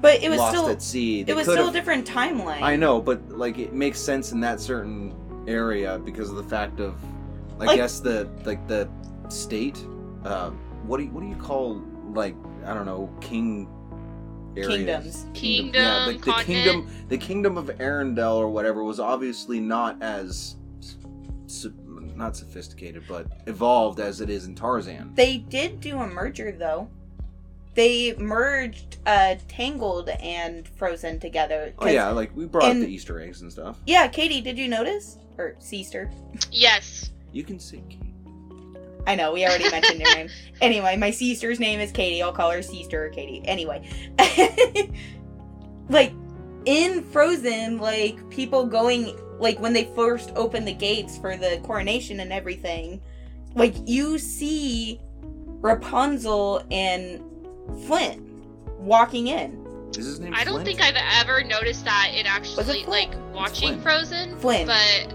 [0.01, 1.23] but it was lost still at sea.
[1.23, 2.61] They it was still a different timeline.
[2.61, 5.15] I know, but like it makes sense in that certain
[5.47, 6.93] area because of the fact of,
[7.59, 8.87] I Like- guess the like the
[9.33, 9.85] state.
[10.23, 10.49] Uh,
[10.85, 11.81] what do you, what do you call
[12.13, 12.35] like
[12.65, 13.67] I don't know king
[14.57, 14.75] areas?
[14.77, 15.25] Kingdoms.
[15.33, 20.55] Kingdom, yeah, like the kingdom, the kingdom of Arendelle or whatever was obviously not as
[20.79, 21.67] s-
[22.15, 25.11] not sophisticated, but evolved as it is in Tarzan.
[25.15, 26.87] They did do a merger though.
[27.73, 31.73] They merged uh Tangled and Frozen together.
[31.79, 33.79] Oh yeah, like we brought up and- the Easter eggs and stuff.
[33.85, 35.17] Yeah, Katie, did you notice?
[35.37, 36.09] Or Seaster?
[36.51, 37.11] Yes.
[37.33, 37.83] You can see.
[37.89, 37.99] Kate.
[39.07, 40.29] I know, we already mentioned your name.
[40.61, 42.23] Anyway, my sister's name is Katie.
[42.23, 43.41] I'll call her Sister or Katie.
[43.45, 43.85] Anyway.
[45.89, 46.13] like,
[46.63, 52.21] in Frozen, like, people going, like, when they first open the gates for the coronation
[52.21, 53.01] and everything,
[53.53, 55.01] like, you see
[55.61, 57.21] Rapunzel and
[57.85, 58.25] Flint
[58.79, 59.61] walking in.
[59.91, 60.33] Is his name?
[60.33, 60.67] I don't Flint?
[60.67, 62.87] think I've ever noticed that it actually Flint?
[62.87, 63.83] like watching Flint.
[63.83, 64.37] Frozen.
[64.37, 64.67] Flint.
[64.67, 65.13] But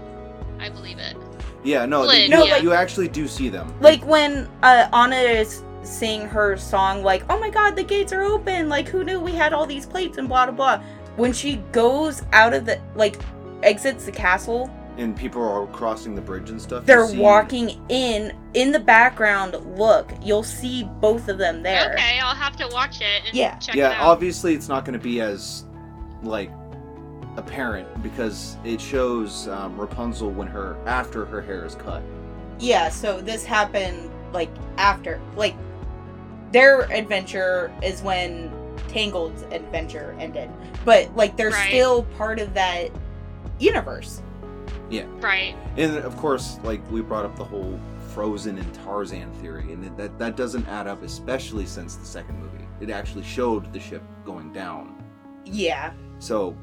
[0.59, 1.15] I believe it.
[1.63, 2.57] Yeah, no, Flint, you, No, yeah.
[2.57, 3.73] you actually do see them.
[3.81, 8.23] Like, when uh, Anna is sing her song, like, oh my god, the gates are
[8.23, 8.67] open.
[8.69, 10.83] Like, who knew we had all these plates and blah, blah, blah.
[11.17, 13.19] When she goes out of the, like,
[13.63, 16.85] exits the castle, and people are crossing the bridge and stuff.
[16.85, 18.35] they're walking in.
[18.55, 21.93] In the background, look, you'll see both of them there.
[21.93, 23.55] Okay, I'll have to watch it and Yeah.
[23.59, 24.01] check Yeah, it out.
[24.07, 25.63] obviously it's not going to be as
[26.23, 26.51] like
[27.37, 32.03] apparent because it shows um, Rapunzel when her after her hair is cut.
[32.59, 35.19] Yeah, so this happened, like, after.
[35.35, 35.55] Like,
[36.51, 38.51] their adventure is when
[38.87, 40.49] Tangled's adventure ended.
[40.85, 41.67] But, like, they're Right.
[41.69, 42.89] still part of that
[43.59, 44.21] universe.
[44.89, 45.05] Yeah.
[45.21, 45.55] Right.
[45.77, 47.79] And of course, like we brought up the whole
[48.13, 52.65] Frozen and Tarzan theory, and that that doesn't add up, especially since the second movie.
[52.81, 55.01] It actually showed the ship going down.
[55.45, 55.93] Yeah.
[56.19, 56.57] So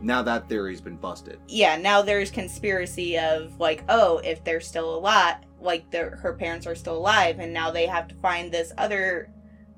[0.00, 1.38] now that theory's been busted.
[1.48, 6.66] yeah, now there's conspiracy of like, oh, if they're still alive, like their her parents
[6.66, 9.30] are still alive, and now they have to find this other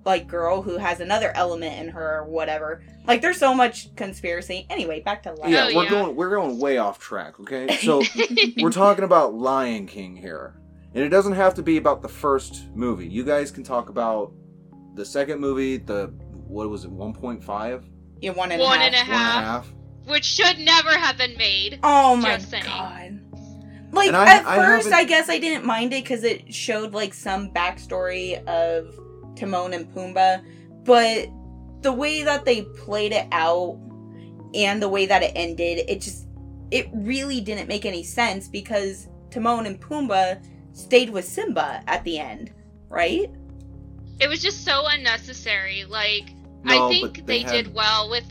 [0.04, 2.82] like girl who has another element in her or whatever.
[3.06, 4.66] Like, there's so much conspiracy.
[4.70, 5.50] Anyway, back to life.
[5.50, 5.90] Yeah, Oh, we're yeah.
[5.90, 7.38] going we're going way off track.
[7.40, 8.02] Okay, so
[8.60, 10.60] we're talking about Lion King here,
[10.94, 13.06] and it doesn't have to be about the first movie.
[13.06, 14.32] You guys can talk about
[14.94, 16.06] the second movie, the
[16.46, 17.84] what was it, one point five,
[18.20, 18.74] Yeah, one and a half.
[18.74, 19.72] and a one and a half.
[20.08, 20.10] Half.
[20.10, 21.78] Which should never have been made.
[21.82, 23.20] Oh my Just god.
[23.92, 27.14] Like I- at I first, I guess I didn't mind it because it showed like
[27.14, 28.94] some backstory of
[29.36, 30.42] Timon and Pumbaa,
[30.84, 31.28] but
[31.82, 33.78] the way that they played it out
[34.54, 36.26] and the way that it ended, it just
[36.70, 40.42] it really didn't make any sense because Timon and Pumbaa
[40.72, 42.52] stayed with Simba at the end,
[42.88, 43.30] right?
[44.20, 45.84] It was just so unnecessary.
[45.84, 46.30] Like
[46.64, 48.24] No, I think but they, had- did well with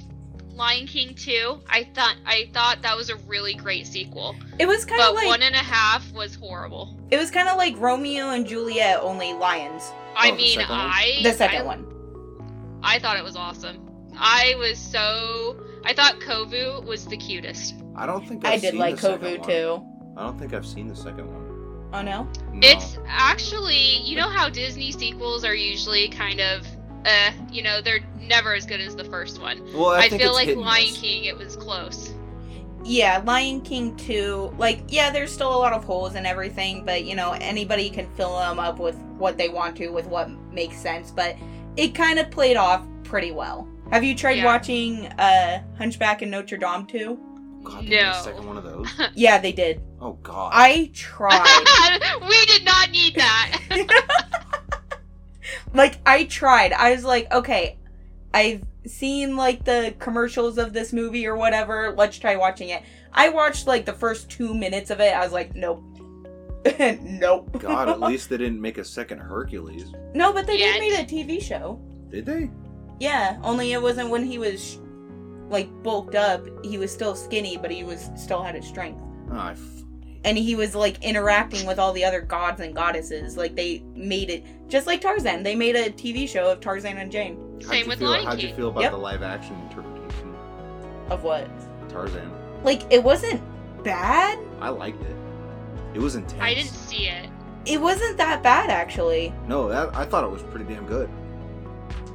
[0.57, 1.61] Lion King 2.
[1.69, 4.35] I thought I thought that was a really great sequel.
[4.59, 6.99] It was kind of like one and a half was horrible.
[7.11, 9.91] it was kind of like Romeo and Juliet, only lions.
[10.15, 10.79] I Oh, mean, second one?
[10.79, 12.79] I The second I, one.
[12.83, 13.77] I thought it was awesome.
[14.17, 17.75] I was so I thought Kovu was the cutest.
[17.95, 19.85] I don't think i I've did seen like the Kovu too.
[20.17, 21.43] I don't think I've seen the second one.
[21.93, 22.27] Oh no.
[22.51, 22.67] No.
[22.67, 26.65] It's actually, you know how Disney sequels are usually kind of
[27.07, 29.63] uh, you know, they're never as good as the first one.
[29.73, 30.97] well, I, I, feel like Lion miss.
[30.99, 32.13] King it was close.
[32.83, 37.03] Yeah, Lion King 2, like, yeah, there's still a lot of holes and everything, but,
[37.03, 40.77] you know, anybody can fill them up with what they want to, with what makes
[40.77, 41.35] sense, but
[41.75, 43.67] it kind of played off pretty well.
[43.91, 44.45] Have you tried Yeah.
[44.45, 47.19] watching uh, Hunchback in Notre Dame 2?
[47.63, 48.21] God, they made a No.
[48.21, 48.87] second one of those.
[49.15, 49.81] Yeah, they did.
[49.99, 50.51] Oh God.
[50.53, 52.21] I tried.
[52.29, 53.59] we did not need that.
[55.77, 56.73] like, I tried.
[56.73, 57.77] I was like, okay,
[58.33, 61.93] I've seen, like, the commercials of this movie or whatever.
[61.97, 62.83] Let's try watching it.
[63.13, 65.15] I watched, like, the first two minutes of it.
[65.15, 65.83] I was like, nope.
[67.01, 67.57] nope.
[67.59, 70.79] God, at least they didn't make a second Hercules, No, but they Yet.
[70.79, 71.79] did made a TV show.
[72.09, 72.49] did they?
[72.99, 74.79] Yeah, only it wasn't when he was
[75.49, 76.45] like bulked up.
[76.65, 79.01] He was still skinny, but he was still had his strength.
[79.31, 79.76] Oh, I f-
[80.23, 83.38] And he was like interacting with all the other gods and goddesses.
[83.38, 85.43] Like they made it just like Tarzan.
[85.43, 87.38] They made a TV show of Tarzan and Jane.
[87.62, 88.91] how'd Same with feel, Lion How'd you feel about Yep.
[88.91, 90.36] the live action interpretation
[91.10, 91.47] Of what?
[91.89, 92.32] Tarzan?
[92.63, 93.41] Like it wasn't
[93.84, 94.39] bad.
[94.60, 95.15] I liked it.
[95.93, 96.41] It was intense.
[96.41, 97.30] I didn't see it.
[97.65, 99.34] It wasn't that bad actually.
[99.47, 101.10] No, that, I thought it was pretty damn good.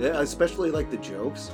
[0.01, 1.51] Yeah, especially like the jokes.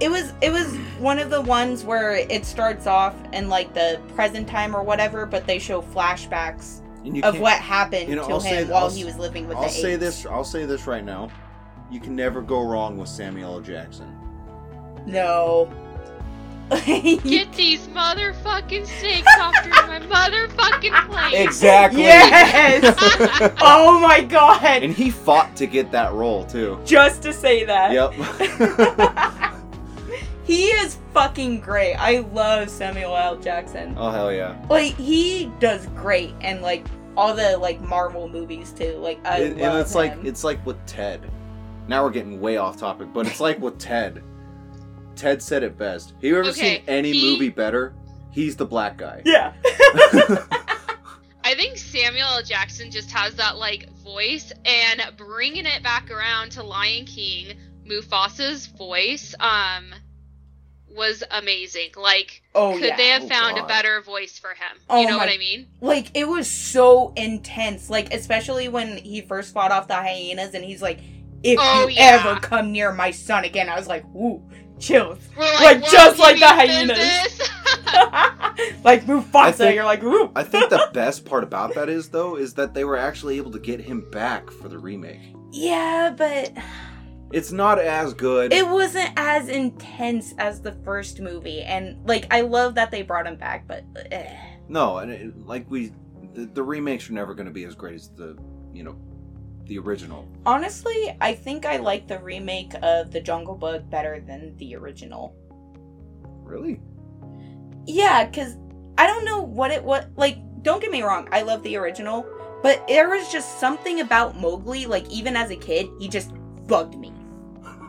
[0.00, 4.00] It was it was one of the ones where it starts off in like the
[4.14, 6.80] present time or whatever, but they show flashbacks
[7.24, 9.56] of what happened you know, to I'll him say- while I'll he was living with
[9.56, 10.00] I'll the say AIDS.
[10.00, 10.26] this.
[10.26, 11.30] I'll say this right now.
[11.90, 13.60] You can never go wrong with Samuel L.
[13.60, 14.14] Jackson.
[15.06, 15.72] No.
[16.70, 19.54] Get these motherfucking snakes off
[19.88, 21.40] my motherfucking plate.
[21.46, 22.02] Exactly.
[22.02, 22.94] Yes!
[23.62, 24.82] oh my god!
[24.82, 26.78] and he fought to get that role too.
[26.84, 27.92] Just to say that.
[27.92, 29.54] Yep.
[30.48, 31.94] he is fucking great.
[31.94, 33.36] I love Samuel L.
[33.36, 33.94] Jackson.
[33.96, 34.60] oh hell yeah.
[34.68, 36.84] Like he does great and like
[37.16, 38.94] all the like Marvel movies too.
[38.96, 41.30] Like I and, love and it's like it's like with Ted.
[41.86, 44.22] Now we're getting way off topic, but it's like with Ted.
[45.16, 46.12] Ted said it best.
[46.12, 47.94] Have you ever Okay, seen any he- movie better?
[48.30, 49.20] He's the black guy.
[49.24, 49.52] yeah.
[51.44, 52.42] I think Samuel L.
[52.42, 57.56] Jackson just has that like voice, and bringing it back around to Lion King,
[57.86, 59.86] Mufasa's voice, um,
[60.94, 61.90] was amazing.
[61.96, 62.96] Like, Oh could yeah.
[62.96, 64.78] they have Oh, found a better voice for him?
[64.90, 65.68] Oh, you know my- what I mean?
[65.80, 67.88] like it was so intense.
[67.90, 70.98] Like especially when he first fought off the hyenas and he's like,
[71.42, 72.20] "If Oh, you yeah.
[72.24, 74.42] ever come near my son again," I was like, "Ooh,
[74.78, 77.40] chills." We're Like, "Whoa, just like the mean hyenas.
[78.84, 82.08] like Mufasa, I think- you're like, "Ooh." I think the best part about that is
[82.10, 85.20] though is that they were actually able to get him back for the remake.
[85.52, 86.52] yeah, but
[87.30, 88.52] It's not as good.
[88.52, 93.26] it wasn't as intense as the first movie, and like I love that they brought
[93.26, 93.84] him back, but.
[94.10, 94.34] Eh.
[94.68, 95.92] no, and it, like we,
[96.34, 98.36] the, the remakes are never going to be as great as the,
[98.72, 98.96] you know,
[99.66, 100.26] the original.
[100.46, 105.36] Honestly, I think I like the remake of The Jungle Book better than the original.
[106.42, 106.80] Really?
[107.86, 108.56] Yeah, because
[108.96, 110.06] I don't know what it was.
[110.16, 112.26] Like, don't get me wrong, I love the original,
[112.62, 116.32] but there was just something about Mowgli, like, even as a kid, he just
[116.66, 117.12] bugged me.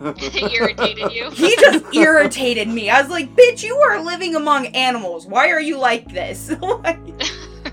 [0.01, 1.29] It irritated you.
[1.31, 2.89] He just irritated me.
[2.89, 5.25] I was like, bitch, you are living among animals.
[5.27, 6.51] Why are you like this?
[6.61, 6.99] Like-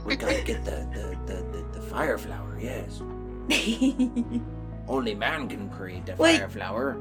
[0.04, 2.58] we gotta get the the, the, the, the fire flower.
[2.60, 3.00] Yes.
[4.88, 6.96] Only man can create the Like- fire flower.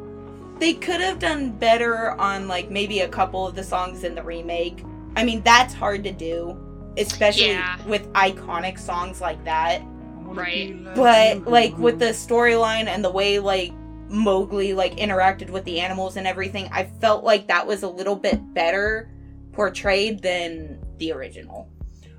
[0.59, 4.23] they could have done better on, like, maybe a couple of the songs in the
[4.23, 4.83] remake.
[5.15, 6.57] I mean, that's hard to do,
[6.97, 7.77] especially Yeah.
[7.85, 9.81] with iconic songs like that.
[10.27, 10.75] Right.
[10.95, 13.71] but like with the storyline and the way like
[14.09, 18.15] Mowgli like interacted with the animals and everything, I felt like that was a little
[18.15, 19.11] bit better
[19.51, 21.69] portrayed than the original.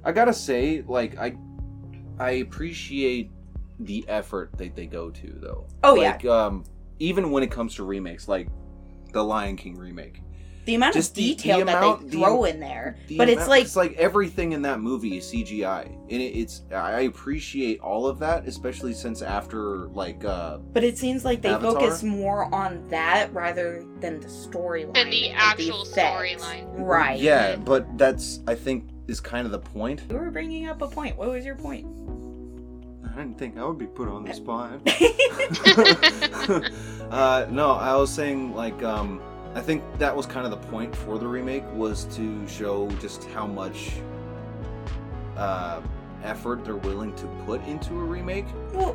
[0.04, 1.36] I gotta say, like I,
[2.18, 3.30] I appreciate
[3.80, 5.66] the effort that they go to, though.
[5.84, 6.46] Oh, like, yeah.
[6.46, 6.64] Um,
[6.98, 8.48] even when it comes to remakes, like
[9.12, 10.20] the Lion King remake,
[10.66, 13.16] The amount Just of the- the detail that amount- they the- throw in there, the
[13.18, 16.62] but it's amount- like it's like everything in that movie is CGI, and it, it's
[16.74, 21.50] I appreciate all of that, especially since after like uh but it seems like they
[21.50, 21.72] Avatar?
[21.80, 26.66] focus more on that rather than the storyline and the and actual storyline.
[26.74, 27.20] Right.
[27.20, 30.02] yeah, but that's I think is kind of the point.
[30.10, 31.16] You were bringing up a point.
[31.16, 31.86] What was your point?
[33.04, 34.80] I didn't think I would be put on the spot.
[37.10, 39.20] uh, no, I was saying like um,
[39.56, 43.24] I think that was kind of the point for the remake was to show just
[43.30, 43.92] how much
[45.34, 45.80] uh,
[46.22, 48.44] effort they're willing to put into a remake.
[48.74, 48.94] well,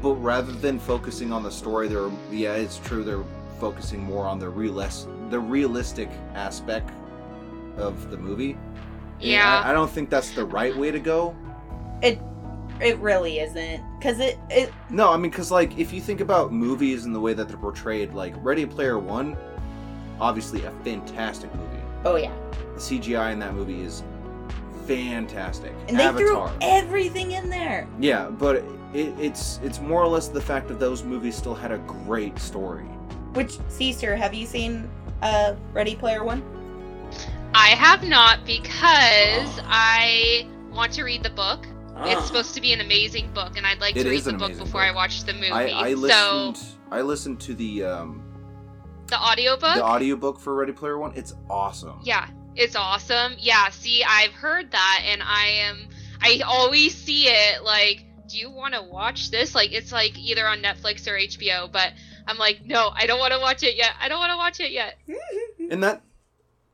[0.00, 3.24] But rather than focusing on the story, they're yeah, it's true they're
[3.60, 6.90] focusing more on the realis- the realistic aspect
[7.76, 8.56] of the movie.
[9.20, 9.62] Yeah.
[9.66, 11.36] I, I don't think that's the right way to go.
[12.00, 12.18] It
[12.80, 16.52] it really isn't because it it No, I mean, because, like, if you think about
[16.52, 19.36] movies and the way that they're portrayed, like, Ready Player One,
[20.20, 21.82] obviously a fantastic movie.
[22.04, 22.32] oh yeah,
[22.74, 24.02] The CGI in that movie is
[24.86, 25.72] fantastic.
[25.88, 26.48] and they Avatar.
[26.48, 27.86] threw everything in there.
[28.00, 28.56] yeah, but
[28.94, 32.38] it, it's it's more or less the fact that those movies still had a great
[32.38, 32.84] story.
[33.34, 34.88] Which Caesar, have you seen
[35.22, 36.42] uh Ready Player One?
[37.54, 41.66] I have not because I want to read the book.
[41.96, 42.04] Ah.
[42.06, 44.52] It's supposed to be an amazing book, and I'd like It to read the book
[44.52, 44.90] before book.
[44.90, 45.50] I watch the movie.
[45.50, 48.22] I, I so listened I listened to the um
[49.08, 51.12] the audiobook, the audiobook for Ready Player One.
[51.14, 52.00] It's awesome.
[52.02, 53.34] yeah, it's awesome.
[53.38, 55.88] Yeah, see, I've heard that, and I am.
[56.20, 59.54] I always see it like, do you want to watch this?
[59.54, 61.92] Like, it's like either on Netflix or HBO, but
[62.26, 63.92] I'm like, no, I don't want to watch it yet.
[64.00, 64.98] I don't want to watch it yet.
[65.70, 66.02] And that,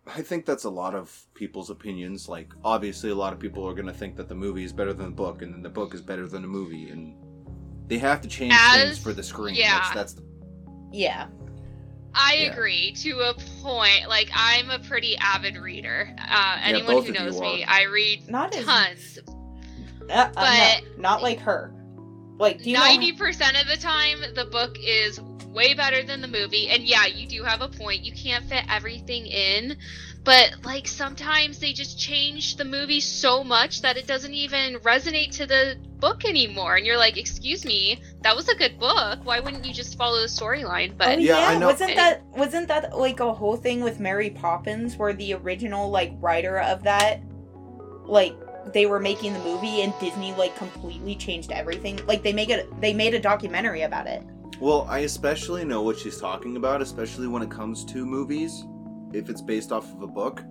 [0.07, 2.28] I think that's a lot of people's opinions.
[2.28, 4.93] Like, obviously, a lot of people are going to think that the movie is better
[4.93, 7.16] than the book, and then the book is better than the movie, and
[7.89, 9.57] they have to change things for the screen.
[9.57, 9.80] yeah.
[9.80, 10.22] That's, that's the,
[10.93, 11.26] yeah.
[12.15, 12.53] I Yeah.
[12.53, 14.09] agree to a point.
[14.09, 16.15] Like, I'm a pretty avid reader.
[16.19, 17.65] Uh, anyone both who knows me.
[17.65, 19.19] I read Not as tons.
[20.09, 21.73] Uh, uh, But- no, not like her.
[22.39, 22.81] Like, do you know?
[22.85, 26.69] Ninety percent of the time, the book is way better than the movie.
[26.69, 28.05] And yeah, you do have a point.
[28.05, 29.77] You can't fit everything in,
[30.25, 35.31] but like sometimes they just change the movie so much that it doesn't even resonate
[35.37, 36.77] to the book anymore.
[36.77, 39.17] And you're like, "Excuse me, that was a good book.
[39.25, 41.67] Why wouldn't you just follow the storyline?" Oh But Yeah, yeah, I know.
[41.67, 46.13] wasn't that wasn't that like a whole thing with Mary Poppins where the original like
[46.21, 47.23] writer of that
[48.19, 48.35] like
[48.73, 52.01] they were making the movie and Disney like completely changed everything.
[52.07, 54.23] Like they make it they made a documentary about it.
[54.61, 58.65] Well, I especially know what she's talking about, especially when it comes to movies,
[59.13, 60.43] if it's based off of a book.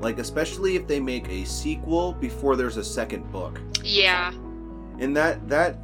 [0.00, 3.60] Like, especially if they make a sequel before there's a second book.
[3.82, 4.32] yeah,
[4.98, 5.76] And that, that.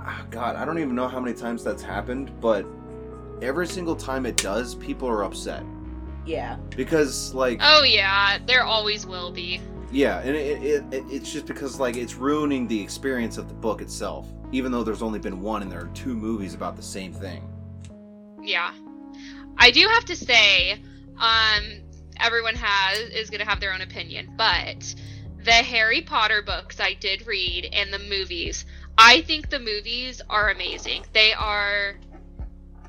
[0.00, 2.66] ah, God, I don't even know how many times that's happened, but
[3.40, 5.64] every single time it does, people are upset.
[6.24, 6.56] Yeah.
[6.76, 9.60] Because, like, oh yeah, there always will be.
[9.90, 13.54] yeah, and it, it, it, it's just because, like, it's ruining the experience of the
[13.54, 16.82] book itself, even though there's only been one and there are two movies about the
[16.82, 17.42] same thing.
[18.40, 18.72] Yeah.
[19.58, 20.80] I do have to say,
[21.18, 21.62] um,
[22.20, 24.94] everyone has is gonna have their own opinion, but
[25.44, 28.64] the Harry Potter books I did read and the movies,
[28.96, 31.04] I think the movies are amazing.
[31.12, 31.96] They are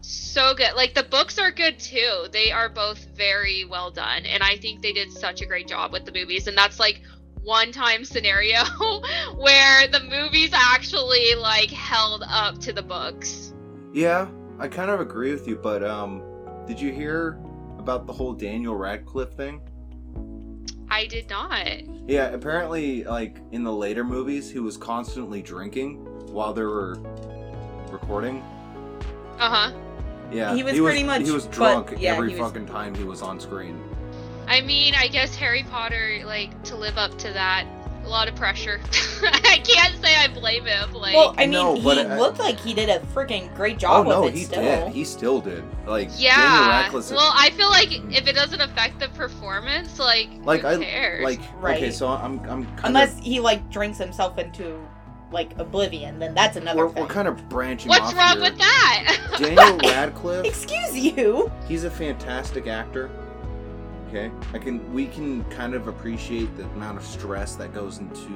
[0.01, 0.73] so good.
[0.75, 2.25] Like the books are good too.
[2.31, 5.91] They are both very well done, and I think they did such a great job
[5.91, 6.47] with the movies.
[6.47, 7.01] And that's like
[7.43, 8.63] one time scenario
[9.35, 13.53] where the movies actually like held up to the books.
[13.93, 14.27] Yeah,
[14.59, 16.23] I kind of agree with you, but um,
[16.67, 17.39] did you hear
[17.77, 19.61] about the whole Daniel Radcliffe thing?
[20.93, 21.67] I did not.
[22.07, 25.95] Yeah, apparently, like in the later movies, he was constantly drinking
[26.31, 26.97] while they were
[27.91, 28.43] recording.
[29.39, 29.71] Uh huh.
[30.31, 33.03] Yeah, He was pretty much- he was but, drunk yeah, every was- fucking time he
[33.03, 33.81] was on screen.
[34.47, 37.65] I mean, I guess Harry Potter, like, to live up to that,
[38.03, 38.79] a lot of pressure.
[39.23, 40.91] I can't say I blame him.
[40.93, 43.79] Like, Well, I mean, No, he but I- looked like he did a freaking great
[43.79, 44.05] job.
[44.05, 44.61] Oh job no, with it he still.
[44.61, 44.93] did.
[44.93, 45.63] He still did.
[45.87, 46.69] Like yeah.
[46.83, 47.11] Radcliffe.
[47.11, 51.23] Well, I feel like if it doesn't affect the performance, like, like who I cares?
[51.23, 51.77] like Right.
[51.77, 54.79] okay, so I'm I'm kind Unless of he like drinks himself into
[55.31, 57.03] like oblivion, then that's another we're, thing.
[57.03, 58.51] we're kind of branching What's off wrong here.
[58.51, 59.35] with that?
[59.39, 60.45] Daniel Radcliffe.
[60.45, 61.51] Excuse you.
[61.67, 63.09] he's a fantastic actor.
[64.13, 68.31] Okay, I can we can kind of appreciate the amount of stress that goes into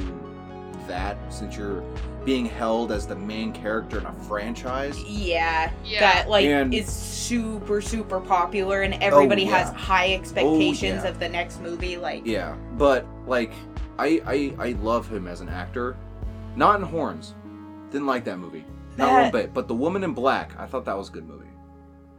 [0.88, 1.84] that since you're
[2.26, 5.00] being held as the main character in a franchise.
[5.04, 6.00] Yeah, yeah.
[6.00, 9.66] that like And- is super super popular, and everybody oh, yeah.
[9.66, 11.10] has high oh, expectations yeah.
[11.10, 11.96] of the next movie.
[11.96, 13.52] Like, Yeah, but like
[14.00, 15.96] I I I love him as an actor.
[16.56, 17.36] Not in Horns.
[17.92, 18.66] Didn't like that movie.
[18.98, 19.54] Not one bit.
[19.54, 21.46] But The Woman in Black, I thought that was a good movie.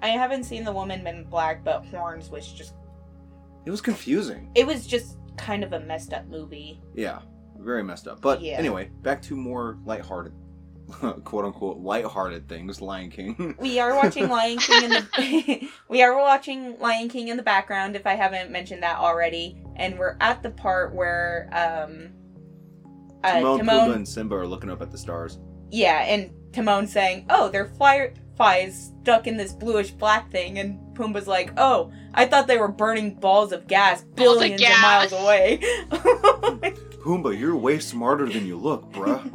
[0.00, 2.72] I haven't seen The Woman in Black, but Horns was just
[3.66, 4.50] It was confusing.
[4.54, 6.80] it was just kind of a messed up movie.
[6.94, 7.20] Yeah,
[7.58, 8.20] very messed up.
[8.20, 8.58] But Yeah.
[8.58, 10.32] anyway, back to more lighthearted,
[11.24, 12.80] quote unquote, lighthearted things.
[12.80, 13.54] Lion King.
[13.60, 17.94] We are watching Lion King in the we are watching Lion King in the background
[17.94, 22.10] if I haven't mentioned that already, and we're at the part where um
[23.24, 25.38] uh, Timon, Timon, Pumbaa, and Simba are looking up at the stars.
[25.70, 27.66] yeah, and Timon saying, "Oh, they're
[28.38, 32.68] fireflies stuck in this bluish black thing," and Pumbaa's like, "Oh, I thought they were
[32.68, 34.82] burning balls of gas Balls of billions of, gas.
[34.82, 35.60] miles away."
[37.04, 39.24] Pumbaa, you're way smarter than you look, bruh.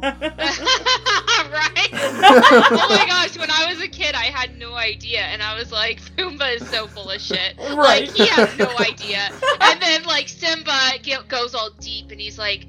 [1.50, 1.90] right?
[1.92, 5.72] oh my gosh, when I was a kid, I had no idea, and I was
[5.72, 7.56] like, Pumbaa is so full of shit.
[7.58, 8.06] Right.
[8.06, 9.30] Like, he has no idea.
[9.60, 12.66] And then, like, Simba ge- goes all deep, and he's like,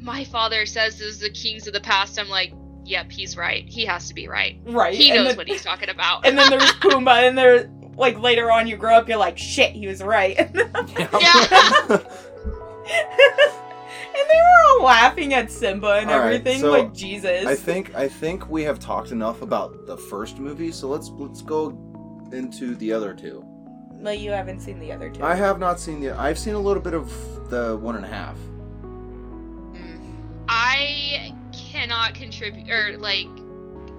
[0.00, 2.18] My father says this is the kings of the past.
[2.18, 2.52] I'm like,
[2.84, 3.64] Yep, he's right.
[3.66, 4.58] He has to be right.
[4.66, 4.94] right.
[4.94, 6.26] He and knows then, what he's talking about.
[6.34, 9.72] And then there's Pumbaa, and there, like later on, you grow up, you're like, "Shit,
[9.72, 10.36] he was right."
[11.20, 11.98] Yeah.
[14.14, 17.46] and they were all laughing at Simba and All right, everything, so like Jesus.
[17.46, 21.40] I think I think we have talked enough about the first movie, so let's let's
[21.40, 21.70] go
[22.32, 23.44] into the other two.
[24.02, 25.22] But you haven't seen the other two.
[25.22, 26.10] I have not seen the.
[26.10, 27.08] I've seen a little bit of
[27.48, 28.36] the one and a half.
[30.46, 33.28] I cannot contribute or like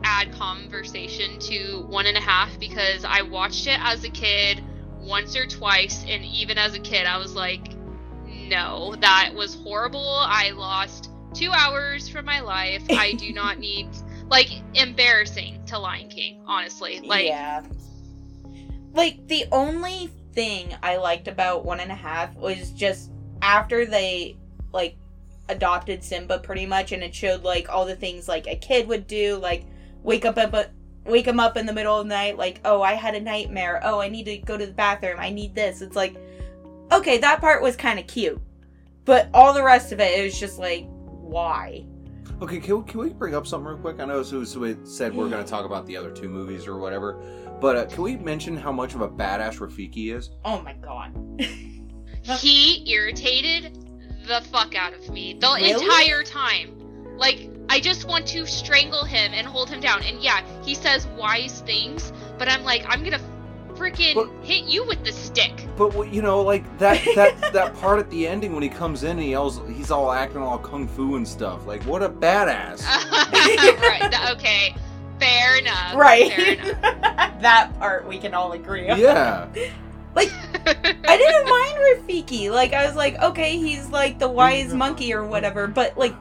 [0.04, 4.64] add conversation to one and a half because I watched it as a kid
[5.00, 7.74] once or twice, and even as a kid, I was like,
[8.26, 10.10] no, that was horrible.
[10.10, 12.84] I lost two hours from my life.
[12.90, 13.90] I do not need
[14.28, 17.02] like embarrassing to Lion King, honestly.
[17.02, 17.64] Like, yeah.
[18.94, 24.38] Like the only thing I liked about one and a half was just after they
[24.72, 24.98] like
[25.50, 29.08] adopted Simba pretty much, and it showed like all the things like a kid would
[29.08, 29.66] do, like
[30.04, 30.72] wake up up
[31.06, 33.82] wake him up in the middle of the night, like oh I had a nightmare,
[33.84, 35.82] oh I need to go to the bathroom, I need this.
[35.82, 36.16] It's like
[36.92, 38.42] okay that part was kind of cute,
[39.06, 41.86] but all the rest of it it was just like why.
[42.42, 44.00] Okay, can we, can we bring up something real quick?
[44.02, 46.68] I know so, so it said we're going to talk about the other two movies
[46.68, 47.22] or whatever,
[47.62, 50.32] but uh, can we mention how much of a badass Rafiki is?
[50.44, 51.14] Oh my god.
[52.40, 53.85] he irritated
[54.28, 55.72] the fuck out of me the Really?
[55.72, 56.72] entire time.
[57.18, 60.04] Like, I just want to strangle him and hold him down.
[60.04, 63.20] And yeah, he says wise things, but I'm like, I'm gonna
[63.76, 65.66] freaking But- hit you with the stick.
[65.78, 69.12] But you know, like that that that part at the ending when he comes in
[69.12, 71.66] and he yells, he's all acting all kung fu and stuff.
[71.66, 72.84] Like, what a badass!
[73.34, 74.32] right.
[74.32, 74.76] okay.
[75.20, 75.96] Fair enough.
[75.96, 76.32] right.
[76.34, 76.82] Fair enough.
[77.42, 79.00] that part we can all agree on.
[79.00, 79.48] yeah,
[80.16, 81.78] I didn't mind
[82.10, 82.50] Rafiki.
[82.52, 86.16] Like I was like, okay, he's like the wise monkey or whatever, but like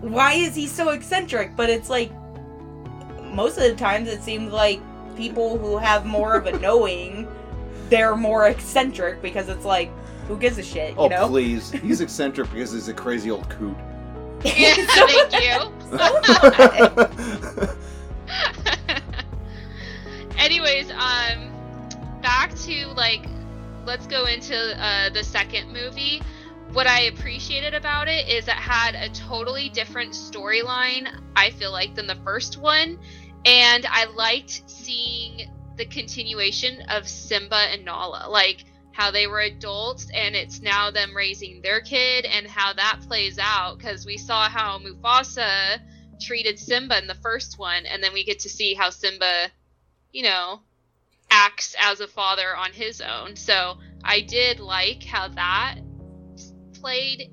[0.00, 1.56] why is he so eccentric?
[1.56, 2.12] But it's like
[3.32, 4.80] most of the times it seems like
[5.16, 7.26] people who have more of a knowing,
[7.88, 9.90] they're more eccentric because it's like,
[10.28, 11.28] who gives a shit, you oh know?
[11.28, 13.76] please, he's eccentric because he's a crazy old coot.
[14.44, 15.72] yeah, So- thank you.
[15.98, 17.76] So
[20.38, 21.53] Anyways, um,
[22.24, 23.26] back to like,
[23.84, 26.22] let's go into uh, the second movie.
[26.72, 31.06] What I appreciated about it is it had a totally different storyline.
[31.36, 32.98] I feel like than the first one,
[33.44, 40.08] and I liked seeing the continuation of Simba and Nala, like how they were adults
[40.14, 44.48] and it's now them raising their kid and how that plays out because we saw
[44.48, 45.78] how Mufasa
[46.22, 49.50] treated Simba in the first one, and then we get to see how Simba,
[50.10, 50.60] you know,
[51.34, 53.34] acts as a father on his own.
[53.36, 55.76] So I did like how that
[56.80, 57.30] played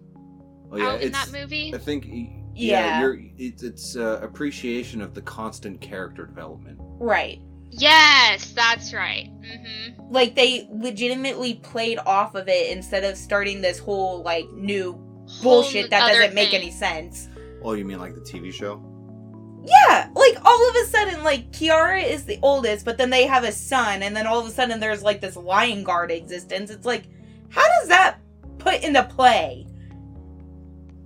[0.71, 1.73] Oh yeah, out in that movie.
[1.75, 2.07] I think.
[2.07, 2.27] Yeah.
[2.53, 6.77] Yeah, you're, it's it's uh, appreciation of the constant character development.
[6.99, 7.39] right.
[7.73, 9.27] Yes, that's right.
[9.27, 14.93] hmm Like they legitimately played off of it instead of starting this whole like new
[15.41, 17.29] bullshit that doesn't make any sense.
[17.63, 18.83] Oh, you mean like the TV show?
[19.63, 23.43] Yeah, like all of a sudden, like Kiara is the oldest, but then they have
[23.43, 26.69] a son, and then all of a sudden there's like this lion guard existence.
[26.71, 27.03] It's like,
[27.49, 28.17] how does that
[28.57, 29.67] put into play?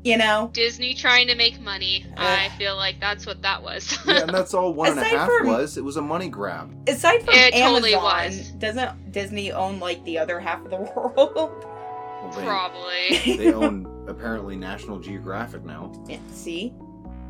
[0.03, 0.51] You know?
[0.53, 2.05] Disney trying to make money.
[2.17, 3.97] I feel like that's what that was.
[4.05, 5.77] Yeah, and that's all one and a Aside half from- was.
[5.77, 6.71] It was a money grab.
[6.87, 8.51] Aside from It Amazon, totally was.
[8.59, 11.15] doesn't Disney own like the other half of the world?
[11.35, 13.37] Well, they, Probably.
[13.37, 15.91] they own apparently National Geographic now.
[16.07, 16.73] Yeah, See?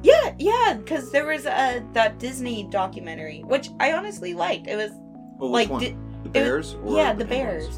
[0.05, 4.67] Yeah, yeah, because there was a that Disney documentary, which I honestly liked.
[4.67, 4.91] It was
[5.39, 5.81] Oh, which like, one?
[5.81, 6.75] di- the Bears?
[6.83, 7.65] or yeah, the, Penguins?
[7.67, 7.77] Bears.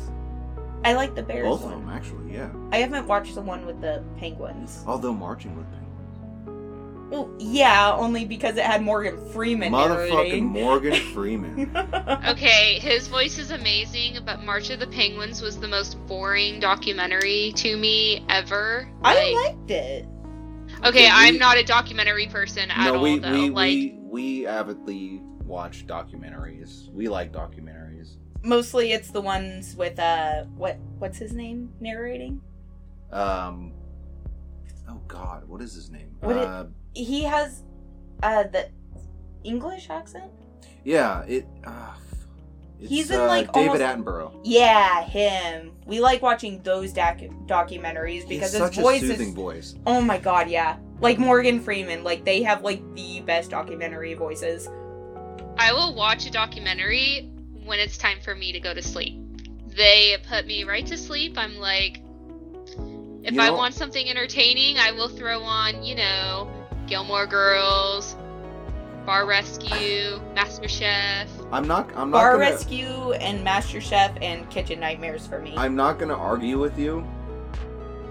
[0.85, 2.33] I like the Bears Both of them, actually.
[2.33, 2.49] Yeah.
[2.71, 4.83] I haven't watched the one with the penguins.
[4.85, 7.09] Oh, Although marching with penguins.
[7.09, 10.45] Well, yeah, only because it had Morgan Freeman Motherfucking narrating.
[10.45, 11.75] Morgan Freeman.
[12.27, 17.53] Okay, his voice is amazing, but March of the Penguins was the most boring documentary
[17.55, 18.89] to me ever.
[19.03, 20.05] I Like- liked it.
[20.79, 23.31] Okay, Okay, we- I'm not a documentary person at no, all, we though.
[23.31, 26.89] we, like, we we avidly watch documentaries.
[26.91, 28.17] We like documentaries.
[28.43, 32.41] Mostly, it's the ones with uh, what what's his name narrating?
[33.11, 33.73] Um.
[34.89, 36.15] Oh God, what is his name?
[36.21, 37.63] What it- uh, He has
[38.23, 38.69] uh the
[39.43, 40.31] English accent.
[40.83, 41.45] yeah, it.
[41.65, 41.93] Uh,
[42.79, 44.39] it's, He's in, uh, like, David almost- Attenborough.
[44.43, 45.71] Yeah, him.
[45.85, 49.33] We like watching those doc- documentaries because He's his such voice a soothing is.
[49.33, 49.75] voice.
[49.85, 50.77] Oh my god, yeah.
[50.99, 54.67] Like Morgan Freeman, like they have like the best documentary voices.
[55.57, 57.31] I will watch a documentary
[57.63, 59.19] when it's time for me to go to sleep.
[59.75, 61.37] They put me right to sleep.
[61.37, 62.01] I'm like,
[63.23, 66.49] if You I want something entertaining, I will throw on, you know,
[66.87, 68.15] Gilmore Girls,
[69.07, 71.29] Bar Rescue, Master Chef.
[71.53, 71.89] I'm not.
[71.95, 72.51] I'm not Bar gonna.
[72.51, 75.53] Rescue and Master Chef and Kitchen Nightmares for me.
[75.55, 77.07] I'm not gonna argue with you,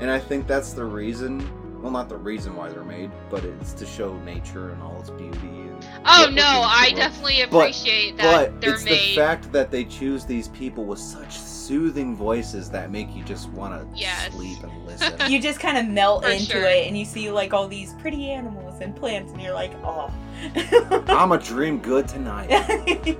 [0.01, 1.47] and I think that's the reason.
[1.83, 5.11] Well, not the reason why they're made, but it's to show nature and all its
[5.11, 5.37] beauty.
[5.43, 6.97] And Oh no, I to it.
[6.97, 9.11] definitely But- appreciate that But they're it's made.
[9.11, 11.33] the fact that they choose these people with such
[11.67, 14.33] soothing voices that make you just want to Yes.
[14.33, 15.31] sleep and listen.
[15.31, 16.64] you just kind of melt For into sure.
[16.64, 20.12] it and you see like all these pretty animals and plants and you're like, oh.
[21.09, 22.49] I'ma dream good tonight.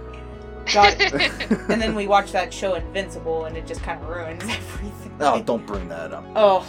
[0.72, 1.01] God.
[1.70, 5.12] and then we watch that show Invincible and it just kind of ruins everything.
[5.20, 6.24] oh, don't bring that up.
[6.34, 6.66] Oh.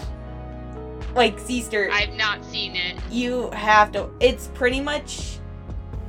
[1.15, 2.95] Like, Sister, I've not seen it.
[3.09, 4.09] you have to.
[4.19, 5.36] It's pretty much.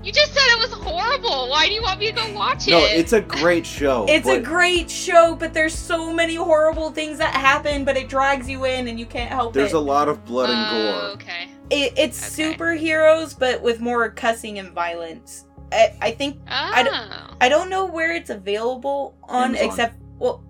[0.09, 1.51] You just said it was horrible.
[1.51, 2.71] Why do you want me to go watch it?
[2.71, 4.07] No, it's a great show.
[4.09, 8.49] It's a great show, but there's so many horrible things that happen, but it drags
[8.49, 9.73] you in and you can't help There's it.
[9.73, 11.11] There's a lot of blood and Oh, gore.
[11.17, 11.51] Okay.
[11.69, 12.55] it it's Okay.
[12.55, 15.45] superheroes, but with more cussing and violence.
[15.73, 16.53] I, I think Oh.
[16.53, 19.67] I I don't know where it's available on, Amazon.
[19.69, 20.43] except well,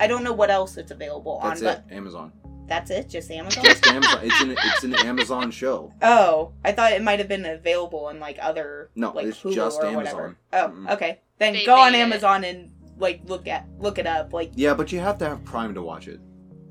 [0.00, 1.82] I don't know what else it's available That's on, it.
[1.90, 2.30] Amazon.
[2.68, 3.64] But That's it, just Amazon.
[3.64, 4.20] Just Amazon.
[4.22, 5.92] It's an it's an Amazon show.
[6.02, 9.54] oh, I thought it might have been available in like other No, like it's Hulu
[9.54, 9.96] just or Amazon.
[9.96, 10.36] whatever.
[10.52, 10.90] Oh, Mm-mm.
[10.92, 11.20] okay.
[11.38, 12.02] Then They go on made it.
[12.02, 14.32] Amazon and like look at look it up.
[14.32, 16.20] Like, Yeah, but you have to have Prime to watch it.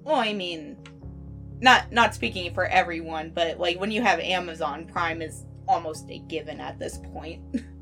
[0.04, 0.78] well, I mean,
[1.60, 6.20] not not speaking for everyone, but like when you have Amazon Prime is almost a
[6.20, 7.42] given at this point.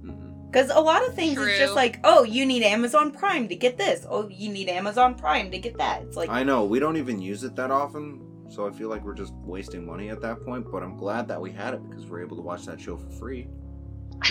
[0.56, 1.58] Because a lot of things is True.
[1.58, 4.08] just like, oh, you need Amazon Prime to get this.
[4.10, 6.04] Oh, you need Amazon Prime to get that.
[6.04, 9.04] It's like, I know we don't even use it that often, so I feel like
[9.04, 10.72] we're just wasting money at that point.
[10.72, 13.10] But I'm glad that we had it because we're able to watch that show for
[13.10, 13.50] free.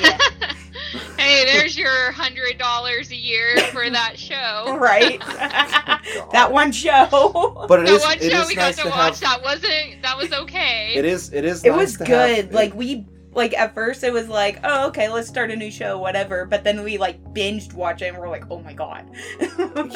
[0.00, 0.16] yeah,
[1.18, 4.76] hey, there's your hundred dollars a year for that show.
[4.80, 5.20] right.
[6.32, 7.66] that one show.
[7.68, 9.42] But it the is one it show is we nice got to to watch have.
[9.42, 10.94] that wasn't that was okay.
[10.96, 11.62] It is it is.
[11.64, 12.44] it nice was to good.
[12.46, 15.70] have- like we like at first it was like, oh, okay, let's start a new
[15.70, 16.44] show, whatever.
[16.44, 19.10] But then we like binged watch it and we're like, oh my god.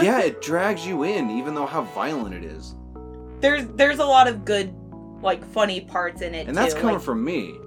[0.03, 2.75] yeah, it drags you in, even though how violent it is,
[3.41, 4.75] there's there's a lot of good
[5.23, 6.81] like funny parts in it and that's too.
[6.81, 7.59] coming like, from me.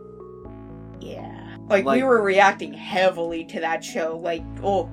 [1.00, 1.38] yeah.
[1.70, 4.20] Like, we were reacting heavily to that show.
[4.22, 4.90] Like, oh.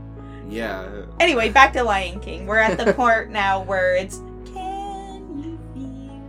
[0.49, 2.47] Yeah, Anyway, back to Lion King.
[2.47, 6.22] We're at the part now where it's Can you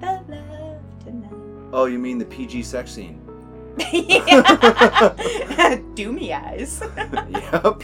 [0.00, 1.70] feel the love tonight?
[1.72, 3.20] Oh, you mean the PG sex scene?
[3.78, 4.42] Yeah.
[5.94, 6.82] Doomy eyes.
[7.30, 7.82] yep.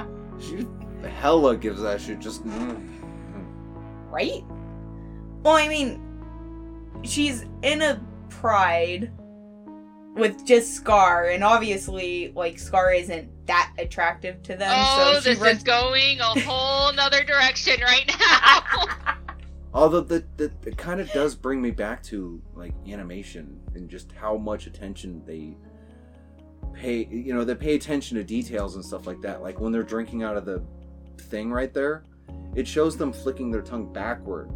[0.40, 0.66] She
[1.20, 2.46] hella gives that shit just.
[2.46, 2.80] mm.
[4.10, 4.44] right?
[5.42, 6.00] Well, I mean,
[7.02, 9.10] she's in a pride
[10.14, 14.70] with just Scar, and obviously, like, Scar isn't that attractive to them.
[14.72, 19.14] oh, so she this runs- is going a whole nother direction right now.
[19.74, 24.12] Although the, the it kind of does bring me back to like animation and just
[24.12, 25.56] how much attention they
[26.72, 27.06] pay.
[27.10, 29.42] You know, they pay attention to details and stuff like that.
[29.42, 30.62] Like when they're drinking out of the
[31.18, 32.04] thing right there,
[32.54, 34.50] it shows them flicking their tongue backward.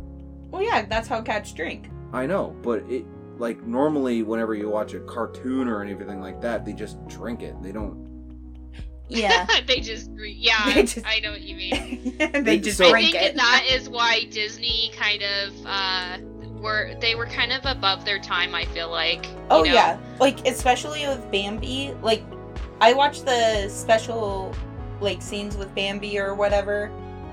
[0.51, 1.91] Well, yeah, that's how cats drink.
[2.13, 3.07] I know, but it
[3.39, 7.61] like normally whenever you watch a cartoon or anything like that, they just drink it.
[7.63, 8.12] They don't.
[9.09, 9.47] Yeah.
[9.67, 12.17] they just yeah, They just- I know what you mean.
[12.45, 13.37] they just So- I think it.
[13.37, 16.19] that is why Disney kind of uh
[16.61, 18.55] were they were kind of above their time.
[18.55, 19.27] I feel like.
[19.27, 19.73] you Oh know?
[19.73, 21.93] yeah, like especially with Bambi.
[22.03, 22.23] Like,
[22.81, 24.55] I watched the special
[25.01, 26.91] like scenes with Bambi or whatever,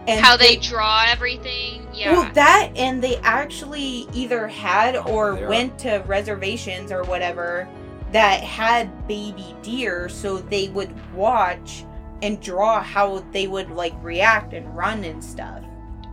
[0.08, 1.88] and How they draw everything.
[1.94, 2.14] Yeah.
[2.14, 7.70] Well, that and they actually either had or They are- went to reservations or whatever
[8.12, 11.86] that had baby deer, so they would watch
[12.22, 15.64] and draw how they would like react and run and stuff.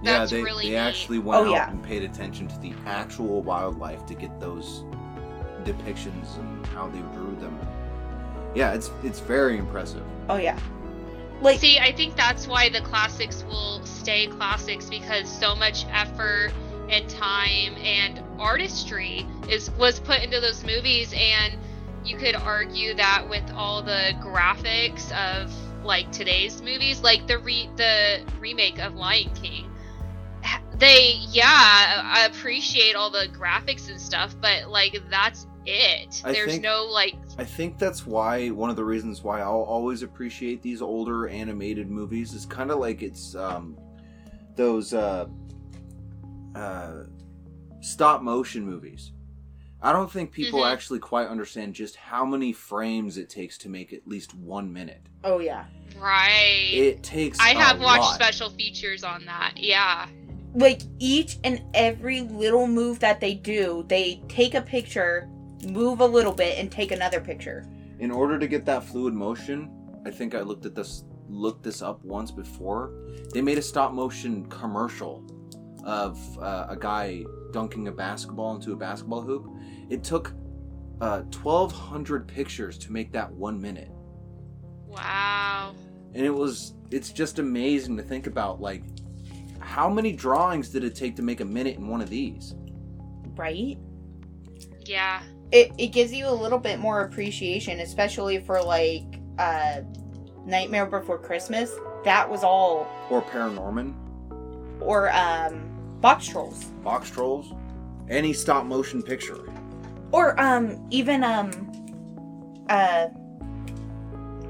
[0.05, 0.77] That's yeah, they, really they neat.
[0.77, 1.71] actually went Oh, out yeah.
[1.71, 4.85] and paid attention to the actual wildlife to get those
[5.65, 7.59] depictions and how they drew them.
[8.55, 10.05] Yeah, it's it's very impressive.
[10.29, 10.59] Oh yeah,
[11.41, 16.53] like See, I think that's why the classics will stay classics because so much effort
[16.89, 21.55] and time and artistry is was put into those movies and
[22.07, 25.53] you could argue that with all the graphics of
[25.85, 29.71] like today's movies like the re- the remake of Lion King
[30.79, 36.53] they yeah I appreciate all the graphics and stuff but like that's it I there's
[36.53, 40.63] think- no like I think that's why one of the reasons why I'll always appreciate
[40.63, 43.77] these older animated movies is kind of like it's um,
[44.55, 45.27] those uh,
[46.55, 46.93] uh,
[47.81, 49.13] stop motion movies.
[49.83, 50.73] I don't think people Mhm.
[50.73, 55.03] actually quite understand just how many frames it takes to make at least one minute.
[55.25, 55.65] oh yeah,
[55.99, 57.39] right It takes.
[57.41, 58.15] I have watched lot.
[58.15, 59.55] special features on that.
[59.57, 60.07] Yeah.
[60.55, 65.29] like each and every little move that they do, they take a picture,
[65.69, 67.67] move a little bit, and take another picture.
[67.99, 69.71] in order to get that fluid motion
[70.07, 72.91] i think i looked at this looked this up once before
[73.33, 75.25] they made a stop motion commercial
[75.85, 77.25] of uh, a guy
[77.57, 79.49] dunking a basketball into a basketball hoop
[79.89, 80.35] it took
[81.01, 83.91] uh, 1200 pictures to make that one minute
[84.89, 85.75] Wow.
[86.13, 88.83] and it was it's just amazing to think about like
[89.59, 92.55] how many drawings did it take to make a minute in one of these
[93.37, 93.79] Right?
[94.85, 95.23] Yeah.
[95.51, 99.05] it, it gives you a little bit more appreciation, especially for like
[99.39, 99.81] uh
[100.45, 101.73] Nightmare Before Christmas.
[102.05, 103.95] That was all or paranorman
[104.81, 105.66] or um
[106.01, 106.65] box trolls.
[106.85, 107.53] box trolls
[108.09, 109.39] any stop motion picture
[110.13, 111.51] Or um even um
[112.69, 113.09] uh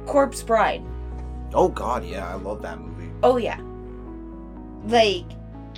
[0.06, 0.82] Corpse Bride.
[1.54, 2.92] oh god yeah i love that movie
[3.22, 3.58] Oh yeah.
[4.88, 5.24] Like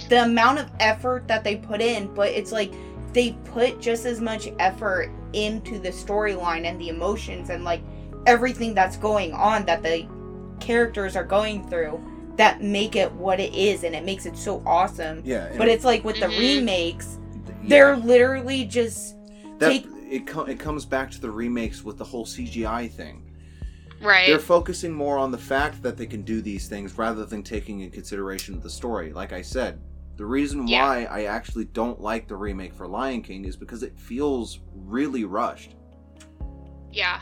[0.08, 2.72] the amount of effort that they put in, but it's like
[3.12, 7.80] they put just as much effort into the storyline and the emotions and like
[8.26, 10.06] everything that's going on that the
[10.60, 12.02] characters are going through
[12.38, 15.20] that make it what it is and it makes it so awesome.
[15.24, 16.38] Yeah, But it's like with the Mhm.
[16.38, 17.18] remakes,
[17.64, 19.16] they're literally just
[19.58, 23.24] that take- it co- it comes back to the remakes with the whole CGI thing.
[24.00, 24.28] Right.
[24.28, 27.80] They're focusing more on the fact that they can do these things rather than taking
[27.80, 29.12] in consideration the story.
[29.12, 29.80] Like I said,
[30.16, 30.86] the reason Yeah.
[30.86, 35.24] why I actually don't like the remake for Lion King is because it feels really
[35.24, 35.74] rushed.
[36.92, 37.20] yeah.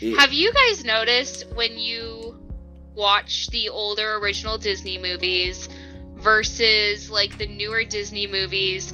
[0.00, 2.36] It- Have you guys noticed when you
[2.94, 5.68] watch the older original Disney movies
[6.14, 8.92] versus like the newer Disney movies?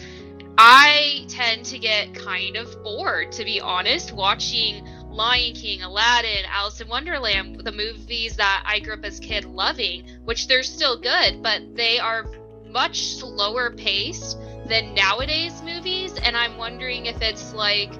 [0.58, 6.80] I tend to get kind of bored, to be honest, watching Lion King, Aladdin, Alice
[6.80, 11.00] in Wonderland, the movies that I grew up as a kid loving, which they're still
[11.00, 12.26] good, but they are
[12.68, 16.14] much slower paced than nowadays movies.
[16.22, 17.92] And I'm wondering if it's like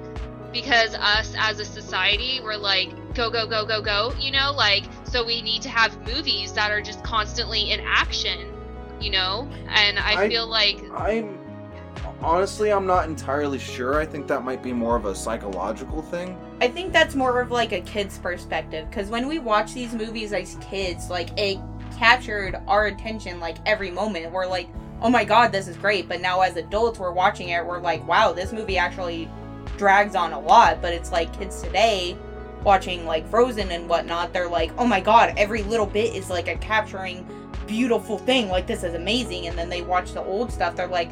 [0.51, 4.83] because us as a society we're like go go go go go you know like
[5.03, 8.47] so we need to have movies that are just constantly in action
[8.99, 11.41] you know and i, I- feel like I'm
[12.21, 13.99] honestly, I'm not entirely sure.
[13.99, 16.37] I think that might be more of a psychological thing.
[16.61, 20.31] I think that's more of like a kid's perspective because when we watch these movies
[20.33, 21.59] as kids, like it
[21.97, 24.31] captured our attention like every moment.
[24.31, 24.67] We're like,
[25.01, 26.07] oh my god, this is great.
[26.07, 29.29] But now as adults, we're watching it, we're like, wow, this movie actually
[29.77, 30.81] drags on a lot.
[30.81, 32.17] But it's like kids today
[32.63, 36.47] watching like Frozen and whatnot, they're like, oh my god, every little bit is like
[36.47, 37.27] a capturing
[37.67, 38.49] beautiful thing.
[38.49, 39.47] Like this is amazing.
[39.47, 41.11] And then they watch the old stuff, they're like,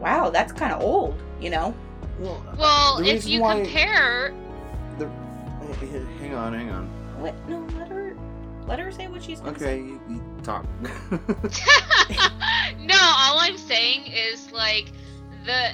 [0.00, 1.74] wow, that's kind of old, you know?
[2.18, 4.34] Well, uh, well if you compare
[4.98, 5.72] the, oh,
[6.18, 6.86] hang on, hang on.
[7.20, 7.34] What?
[7.48, 8.16] No, let her.
[8.66, 10.66] Let her say what she's gonna Okay, you, you talk.
[12.80, 14.90] no, all I'm saying is like
[15.44, 15.70] the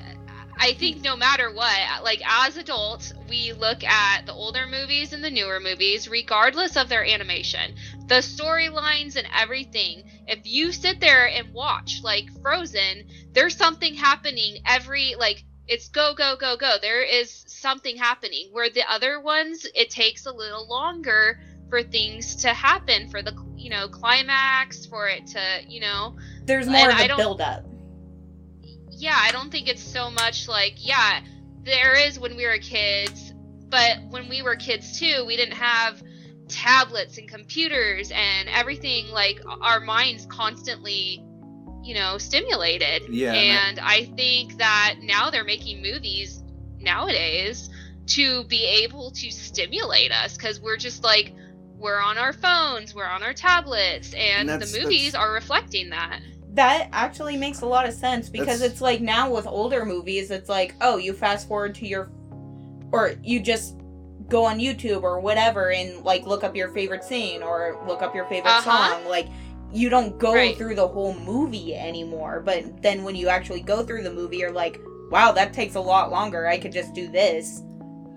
[0.65, 5.23] I think no matter what, like as adults, we look at the older movies and
[5.25, 7.75] the newer movies regardless of their animation.
[8.07, 10.05] The storylines and everything.
[10.29, 16.15] If you sit there and watch like Frozen, there's something happening every like it's go
[16.15, 16.77] go go go.
[16.81, 21.41] There is something happening where the other ones it takes a little longer
[21.71, 26.67] for things to happen for the you know climax for it to you know There's
[26.69, 27.65] more And of I a don't- build up.
[29.03, 31.21] Yeah, I don't think it's so much like, yeah,
[31.65, 33.35] there is when we were kids,
[33.69, 36.01] but when we were kids too, we didn't have
[36.47, 41.21] tablets and computers and everything like our minds constantly,
[41.83, 43.03] you know, stimulated.
[43.11, 46.41] Yeah, and And I think that now they're making movies
[46.79, 47.71] nowadays
[48.07, 51.35] to be able to stimulate us cuz we're just like
[51.77, 56.21] we're on our phones, we're on our tablets, and, And the movies are reflecting that.
[56.55, 60.31] That actually makes a lot of sense because That's- it's like now with older movies,
[60.31, 62.11] it's like, oh, you fast forward to your.
[62.93, 63.77] Or you just
[64.29, 68.15] go on YouTube or whatever and like look up your favorite scene or look up
[68.15, 68.91] your favorite Uh-huh.
[69.01, 69.09] song.
[69.09, 69.29] Like,
[69.73, 70.57] you don't go Right.
[70.57, 72.43] through the whole movie anymore.
[72.45, 74.79] But then when you actually go through the movie, you're like,
[75.11, 76.47] wow, that takes a lot longer.
[76.47, 77.63] I could just do this.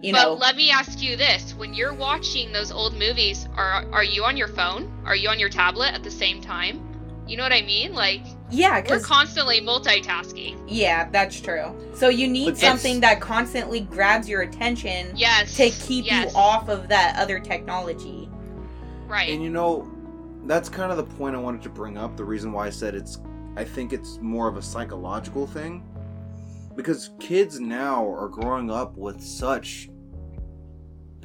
[0.02, 0.34] You know but know?
[0.34, 4.36] let me ask you this: When you're watching those old movies, are are you on
[4.36, 4.92] your phone?
[5.06, 6.85] Are you on your tablet at the same time?
[7.28, 7.94] You know what I mean?
[7.94, 8.22] Like
[8.52, 10.64] yeah, we're constantly multitasking.
[10.68, 11.76] Yeah, that's true.
[11.96, 15.56] So you need But it's- something that constantly grabs your attention Yes.
[15.58, 18.30] to keep yes, you off of that other technology.
[19.08, 19.30] Right.
[19.30, 19.90] And you know,
[20.46, 22.16] that's kind of the point I wanted to bring up.
[22.16, 23.20] The reason why I said it's,
[23.56, 25.84] I think it's more of a psychological thing.
[26.76, 29.90] Because kids now are growing up with such.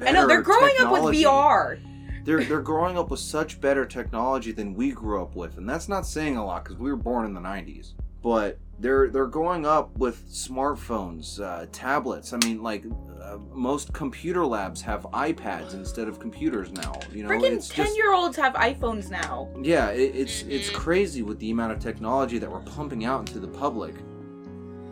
[0.01, 1.15] I know they're better growing up with.
[1.15, 1.79] VR.
[2.23, 5.89] They're they're growing up with such better technology than we grew up with, and that's
[5.89, 7.93] not saying a lot because we were born in the '90s.
[8.21, 12.33] But they're they're growing up with smartphones, uh, tablets.
[12.33, 12.85] I mean, like
[13.21, 16.93] uh, most computer labs have iPads instead of computers now.
[17.11, 19.49] You know, Freaking it's just ten year olds have iPhones now.
[19.61, 20.73] yeah, it, it's it's Mhm.
[20.75, 23.95] crazy with the amount of technology that we're pumping out into the public,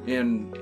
[0.07, 0.55] and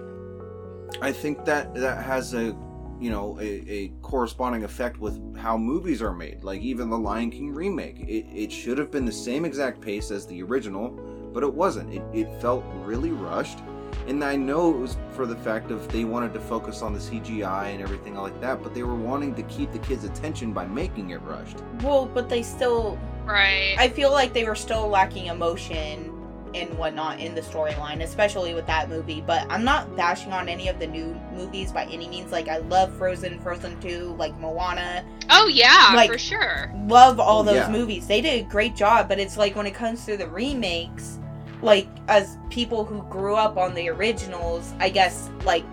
[1.02, 2.54] I think that that has a
[3.00, 6.44] you know a, a corresponding effect with how movies are made.
[6.44, 10.12] Like even the Lion King remake, it, it should have been the same exact pace
[10.12, 10.90] as the original,
[11.34, 11.94] but it wasn't.
[11.94, 13.60] It, it felt really rushed.
[14.08, 17.00] And I know it was for the fact of they wanted to focus on the
[17.00, 20.66] CGI and everything like that, but they were wanting to keep the kids' attention by
[20.66, 21.58] making it rushed.
[21.82, 22.98] Well, but they still.
[23.26, 23.76] right.
[23.78, 26.17] I feel like they were still lacking emotion
[26.62, 29.22] and whatnot in the storyline, especially with that movie.
[29.26, 32.32] But I'm not bashing on any of the new movies by any means.
[32.32, 35.06] Like, I love Frozen, Frozen 2, like Moana.
[35.30, 36.72] oh yeah, like- for sure.
[36.88, 37.70] love all Oh, those yeah.
[37.70, 38.08] movies.
[38.08, 41.20] They did a great job, but it's like when it comes to the remakes,
[41.62, 45.64] like as people who grew up on the originals, I guess like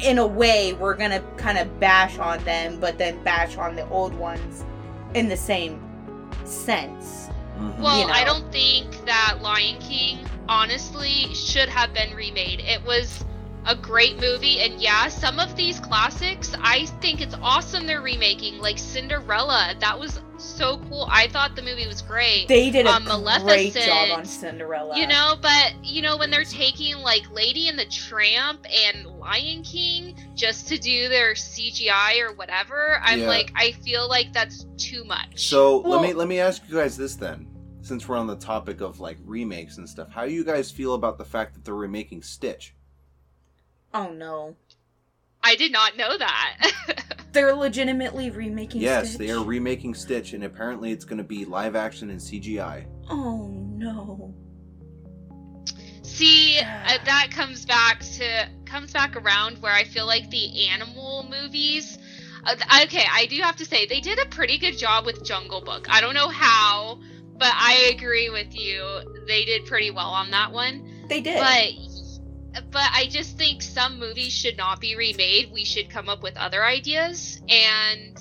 [0.00, 3.88] in a way we're gonna kind of bash on them, but then bash on the
[3.88, 4.64] old ones
[5.14, 5.80] in the same
[6.44, 7.28] sense.
[7.62, 7.78] Mhm.
[7.78, 8.12] Well, you know.
[8.12, 12.60] I don't think that Lion King honestly should have been remade.
[12.60, 13.24] It was
[13.64, 18.58] a great movie, and yeah, some of these classics, I think it's awesome they're remaking,
[18.58, 19.74] like Cinderella.
[19.78, 21.06] That was so cool.
[21.08, 22.48] I thought the movie was great.
[22.48, 23.04] They did a Um,
[23.44, 24.98] great job on Cinderella.
[24.98, 29.62] You know, but you know when they're taking like Lady and the Tramp and Lion
[29.62, 33.28] King just to do their CGI or whatever, I'm Yeah.
[33.28, 35.34] like, I feel like that's too much.
[35.48, 37.46] So Well- let me let me ask you guys this then,
[37.82, 40.10] since we're on the topic of like remakes and stuff.
[40.10, 42.74] How do you guys feel about the fact that they're remaking Stitch?
[43.92, 44.56] Oh no.
[45.44, 46.70] I did not know that.
[47.32, 49.18] They're legitimately remaking yes, Stitch?
[49.18, 52.86] they are remaking Stitch, and apparently it's going to be live action and CGI.
[53.08, 54.34] Oh no.
[56.02, 61.26] See, uh, that comes back to comes back around where I feel like the animal
[61.30, 61.98] movies.
[62.44, 62.54] Uh,
[62.84, 65.86] okay, I do have to say they did a pretty good job with Jungle Book.
[65.88, 67.00] I don't know how,
[67.42, 69.24] but I agree with you.
[69.26, 70.88] They did pretty well on that one.
[71.08, 71.40] They did.
[71.40, 75.50] But but I just think some movies should not be remade.
[75.52, 78.16] We should come up with other ideas and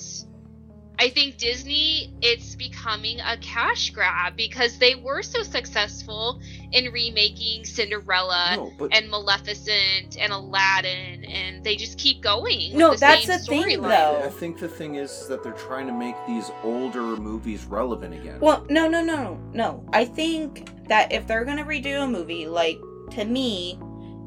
[1.01, 6.39] I think Disney it's becoming a cash grab because they were so successful
[6.71, 12.69] in remaking Cinderella no, but and Maleficent and Aladdin and they just keep going.
[12.69, 13.89] with No, the that's same the thing, storyline.
[13.89, 14.21] though.
[14.23, 18.39] I think the thing is that they're trying to make these older movies relevant again.
[18.39, 19.83] Well, no, no, no, no.
[19.93, 22.79] I think that if they're gonna redo a movie, like
[23.11, 23.79] to me,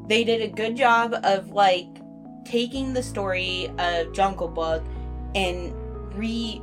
[0.07, 1.87] they did a good job of like
[2.43, 4.83] taking the story of Jungle Book
[5.35, 5.73] and
[6.15, 6.61] re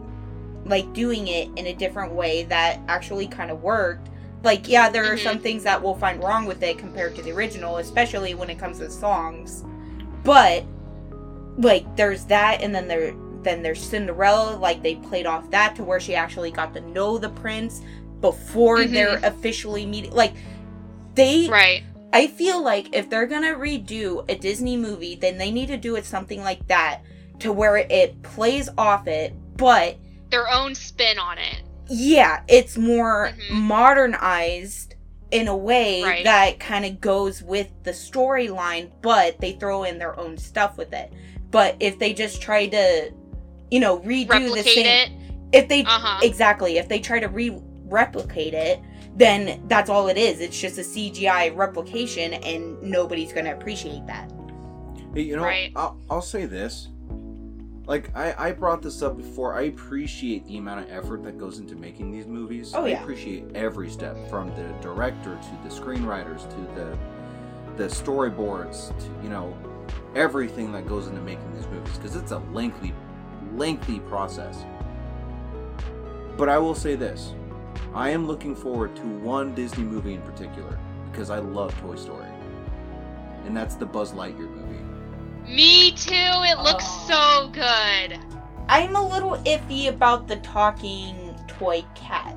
[0.64, 4.08] like doing it in a different way that actually kind of worked.
[4.44, 5.22] Like, yeah, there are Mhm.
[5.22, 8.58] some things that we'll find wrong with it compared to the original, especially when it
[8.58, 9.64] comes to songs.
[10.24, 10.64] But
[11.58, 14.56] like, there's that, and then there then there's Cinderella.
[14.56, 17.80] Like, they played off that to where she actually got to know the prince
[18.20, 18.92] before Mhm.
[18.92, 20.12] they're officially meeting.
[20.12, 20.32] Like,
[21.16, 21.82] they Right.
[22.12, 25.96] I feel like if they're gonna redo a Disney movie, then they need to do
[25.96, 27.00] it something like that
[27.40, 29.96] to where it plays off it, but
[30.32, 31.62] Their own spin on it.
[31.88, 33.50] yeah, it's more Mhm.
[33.50, 34.94] modernized
[35.30, 36.24] in a way Right.
[36.24, 40.92] that kind of goes with the storyline, but they throw in their own stuff with
[40.94, 41.12] it.
[41.50, 43.10] But if they just try to,
[43.70, 45.10] you know, redo the same, it.
[45.52, 46.20] if they Uh-huh.
[46.22, 47.52] exactly, if they try to re
[47.88, 48.80] replicate it,
[49.14, 50.40] then that's all it is.
[50.40, 54.30] It's just a CGI replication, and nobody's gonna appreciate that.
[55.14, 55.72] You know, Right.
[55.76, 56.88] I'll, I'll say this.
[57.86, 59.54] Like, I, I brought this up before.
[59.54, 62.72] I appreciate the amount of effort that goes into making these movies.
[62.74, 62.98] Oh, yeah.
[62.98, 66.98] I appreciate every step from the director to the screenwriters to the
[67.76, 69.56] the storyboards to, you know,
[70.14, 72.92] everything that goes into making these movies because it's a lengthy,
[73.54, 74.64] lengthy process.
[76.36, 77.34] But I will say this
[77.94, 80.78] I am looking forward to one Disney movie in particular
[81.10, 82.26] because I love Toy Story.
[83.44, 84.91] And that's the Buzz Lightyear movie.
[85.52, 86.12] Me too.
[86.14, 87.42] It looks Oh.
[87.42, 88.18] so good.
[88.68, 92.36] I'm a little iffy about the talking toy cat.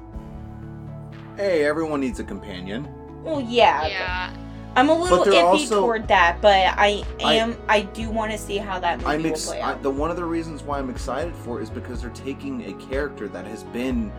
[1.37, 2.87] Hey, everyone needs a companion.
[3.23, 4.29] Well, yeah, but Yeah.
[4.75, 7.57] I'm a little iffy also- toward that, but I I- am.
[7.69, 10.09] I, do want to see how that movie I'm will ex- play I, the one
[10.11, 13.45] of the reasons why I'm excited for it is because they're taking a character that
[13.47, 14.11] has been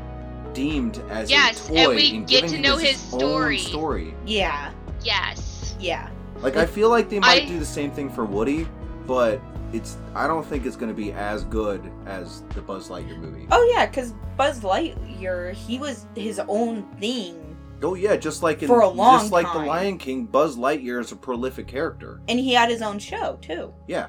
[0.55, 3.21] deemed as Yes, a toy and we and get giving to know him his own
[3.21, 3.59] story.
[3.59, 4.15] story.
[4.25, 4.71] yeah,
[5.03, 5.75] Yes.
[5.79, 6.09] yeah.
[6.41, 8.67] Like I feel like they might I- do the same thing for Woody,
[9.07, 9.41] but
[9.73, 13.47] it's I don't think it's going to be as good as the Buzz Lightyear movie.
[13.51, 18.69] Oh yeah, because Buzz Lightyear, he was his own thing, Oh yeah, just like in
[18.69, 19.59] For a long just like the.
[19.59, 22.21] Lion King, Buzz Lightyear is a prolific character.
[22.29, 23.73] and he had his own show too.
[23.87, 24.09] Yeah.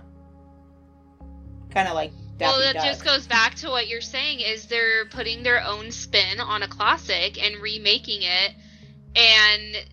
[1.69, 2.85] Kind of like well, Daffy that Duck.
[2.85, 6.67] just goes back to what you're saying is they're putting their own spin on a
[6.67, 8.53] classic and remaking it
[9.15, 9.85] and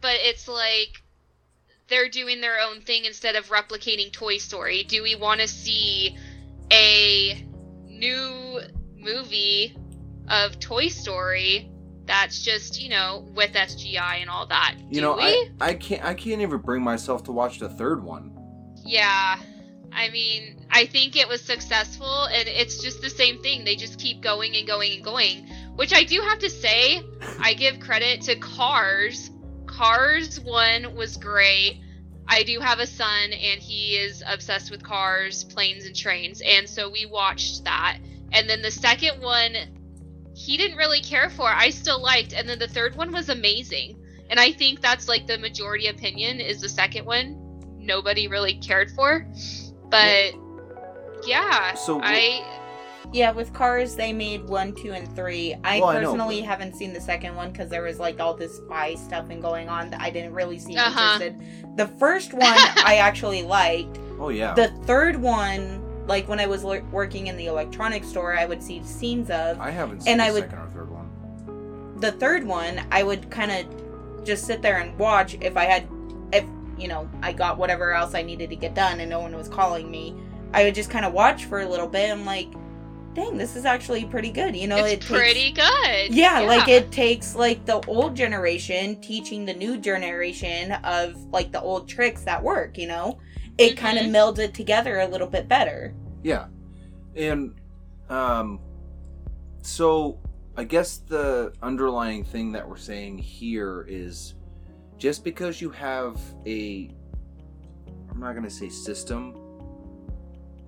[0.00, 1.02] but it's like
[1.90, 4.84] they're doing their own thing instead of replicating Toy Story.
[4.84, 6.16] Do we want to see
[6.72, 7.44] a
[7.86, 8.60] new
[8.96, 9.76] movie
[10.28, 11.70] of Toy Story
[12.06, 14.76] that's just, you know, with CGI and all that?
[14.88, 15.22] You know, we?
[15.22, 18.32] I I can't I can't even bring myself to watch the third one.
[18.84, 19.38] Yeah.
[19.92, 23.64] I mean, I think it was successful, and it's just the same thing.
[23.64, 25.48] They just keep going and going and going.
[25.74, 27.02] Which I do have to say,
[27.40, 29.29] I give credit to Cars.
[29.80, 31.80] Cars 1 was great.
[32.28, 36.68] I do have a son, and he is obsessed with cars, planes, and trains, and
[36.68, 37.96] so we watched that.
[38.30, 39.56] And then the second one,
[40.34, 41.48] he didn't really care for.
[41.48, 42.34] I still liked.
[42.34, 43.98] And then the third one was amazing.
[44.28, 47.38] And I think that's like the majority opinion is the second one
[47.78, 49.26] nobody really cared for.
[49.88, 50.34] But
[51.26, 52.59] yeah, So I
[53.12, 55.54] Yeah, with Cars, they made one, two, and three.
[55.64, 58.20] I Well, I know, personally but- haven't seen the second one because there was like
[58.20, 61.18] all this spy stuff and going on that I didn't really seem Uh-huh.
[61.22, 61.76] interested.
[61.76, 63.98] The first one I actually liked.
[64.18, 64.54] Oh yeah.
[64.54, 68.62] The third one, like when I was l- working in the electronics store, I would
[68.62, 69.58] see scenes of.
[69.60, 71.96] I haven't seen and the I would- second or third one.
[72.00, 75.88] The third one, I would kind of just sit there and watch if I had,
[76.32, 76.44] if
[76.78, 79.48] you know, I got whatever else I needed to get done and no one was
[79.48, 80.14] calling me.
[80.54, 82.10] I would just kind of watch for a little bit.
[82.10, 82.48] I'm like,
[83.14, 84.56] dang, this is actually pretty good.
[84.56, 86.14] You know, it's it takes- pretty good.
[86.14, 91.60] Yeah, like it takes like the old generation teaching the new generation of like the
[91.60, 93.18] old tricks that work, you know?
[93.58, 95.94] It kind of melded together a little bit better.
[96.22, 96.46] Yeah,
[97.14, 97.54] and
[98.08, 98.58] um,
[99.62, 100.18] so
[100.56, 104.34] I guess the underlying thing that we're saying here is
[104.96, 106.90] just because you have a,
[108.10, 109.34] I'm not gonna say system,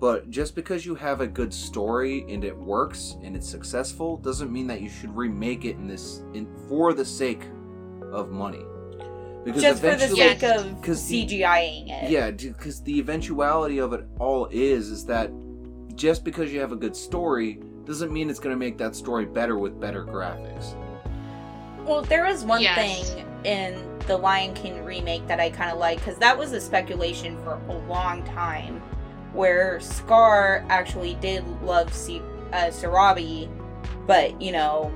[0.03, 4.51] but just because you have a good story and it works and it's successful doesn't
[4.51, 7.43] mean that you should remake it in this in for the sake
[8.11, 8.65] of money.
[9.45, 12.11] Just for the eventually- sake of 'cause the- CGIing it.
[12.11, 15.31] yeah, because the eventuality of it all is is that
[15.95, 19.23] just because you have a good story doesn't mean it's going to make that story
[19.23, 20.75] better with better graphics.
[21.87, 22.75] Well, there is one Yes.
[23.13, 23.75] thing in
[24.07, 27.57] the Lion King remake that I kind of like because that was a speculation for
[27.69, 28.81] a long time,
[29.33, 32.21] where Scar actually did love C-
[32.51, 33.49] uh, Sarabi,
[34.05, 34.93] but you know,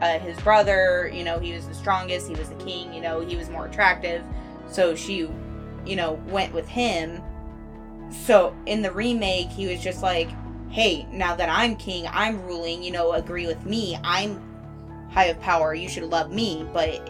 [0.00, 3.20] uh, his brother, you know, he was the strongest, he was the king, you know,
[3.20, 4.22] he was more attractive,
[4.68, 5.28] so she,
[5.84, 7.20] you know, went with him.
[8.10, 10.28] So in the remake, he was just like,
[10.70, 12.82] "Hey, now that I'm king, I'm ruling.
[12.82, 13.98] You know, agree with me.
[14.02, 14.40] I'm
[15.10, 15.74] high of power.
[15.74, 17.00] You should love me." But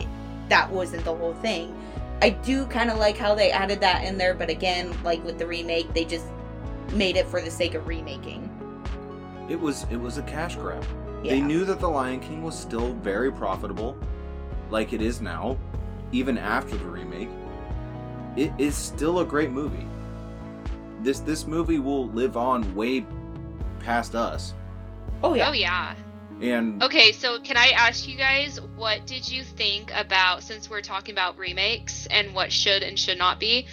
[0.49, 1.75] that wasn't the whole thing.
[2.23, 5.39] I do kind of like how they added that in there, but again, like with
[5.39, 6.27] the remake, they just
[6.93, 8.49] made it for the sake of remaking.
[9.49, 10.85] It was it was a cash grab.
[11.23, 11.33] Yeah.
[11.33, 13.99] They knew that The Lion King was still very profitable,
[14.71, 15.59] like it is now,
[16.13, 17.29] even after the remake.
[18.37, 19.87] It is still a great movie.
[21.03, 23.05] This this movie will live on way
[23.81, 24.55] past us.
[25.23, 25.49] Oh yeah.
[25.49, 25.95] Oh yeah.
[26.41, 30.81] And Okay, so can I ask you guys what did you think about since we're
[30.81, 33.67] talking about remakes and what should and should not be?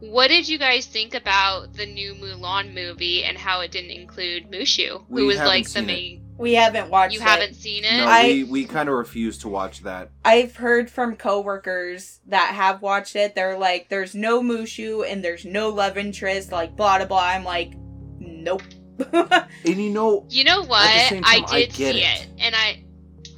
[0.00, 4.50] What did you guys think about the new Mulan movie and how it didn't include
[4.50, 5.86] Mushu, We who was like the seen it.
[5.86, 6.20] main?
[6.36, 7.24] We haven't watched You it.
[7.24, 7.96] haven't seen it?
[7.98, 10.10] no, I- we we kind of refuse to watch that.
[10.24, 13.34] I've heard from coworkers that have watched it.
[13.34, 17.22] They're like, "There's no Mushu and there's no love interest." Like blah blah blah.
[17.22, 17.72] I'm like,
[18.18, 18.62] nope.
[19.12, 19.48] And
[19.82, 20.86] you know, You know what?
[20.86, 22.20] At the same I time, I did get see it.
[22.22, 22.28] it.
[22.40, 22.84] and I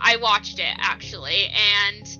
[0.00, 1.48] I watched it actually,
[1.84, 2.15] and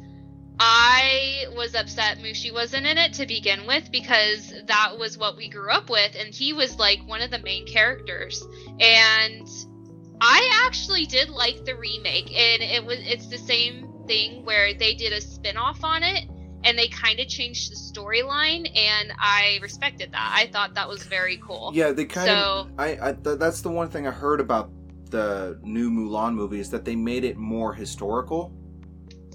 [0.59, 5.49] I was upset Mushu wasn't in it to begin with because that was what we
[5.49, 8.43] grew up with, and he was like one of the main characters.
[8.81, 9.49] And
[10.21, 14.95] I actually did like the remake, and it was it's the same thing where they
[14.95, 16.29] did a spin-off on it
[16.65, 20.33] and they kind of changed the storyline and I respected that.
[20.35, 21.71] I thought that was very cool.
[21.75, 22.67] yeah, they kind of.
[22.67, 24.71] so I, I th- that's the one thing I heard about
[25.11, 28.53] the new Mulan movie is that they made it more historical.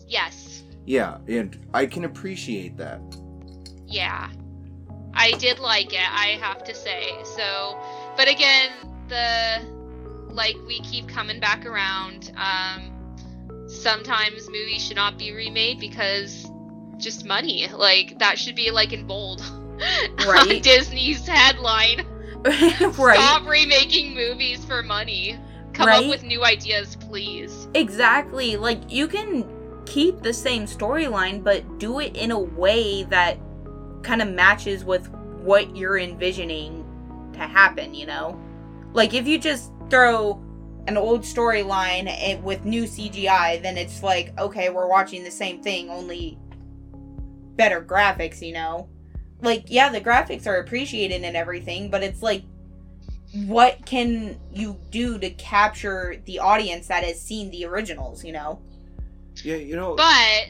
[0.08, 0.61] yes.
[0.92, 3.00] Yeah, and I can appreciate that.
[3.88, 4.30] Yeah.
[5.14, 7.14] I did like it, I have to say.
[7.24, 7.80] So,
[8.18, 8.72] but again,
[9.08, 9.62] the
[10.34, 12.34] like we keep coming back around.
[12.36, 12.92] Um
[13.68, 16.52] sometimes movies should not be remade because
[16.98, 17.70] just money.
[17.70, 19.42] Like that should be like in bold.
[20.28, 20.62] Right.
[20.62, 22.06] Disney's headline.
[22.44, 23.16] right.
[23.18, 25.40] Stop remaking movies for money.
[25.74, 26.04] Come Right?
[26.04, 27.68] up with new ideas, please.
[27.74, 28.58] Exactly.
[28.58, 33.38] Like you can keep the same storyline, but do it in a way that
[34.04, 35.10] kind of matches with
[35.42, 36.86] what you're envisioning
[37.34, 38.40] to happen, you know?
[38.94, 40.42] Like if you just throw
[40.88, 45.90] an old storyline with new CGI, then it's like, okay, we're watching the same thing,
[45.90, 46.38] only
[47.56, 48.90] better graphics, you know?
[49.42, 52.44] Like, yeah, the graphics are appreciated and everything, but it's like,
[53.46, 58.62] what can you do to capture the audience that has seen the originals, you know?
[59.44, 59.96] Yeah, you know.
[59.96, 60.50] But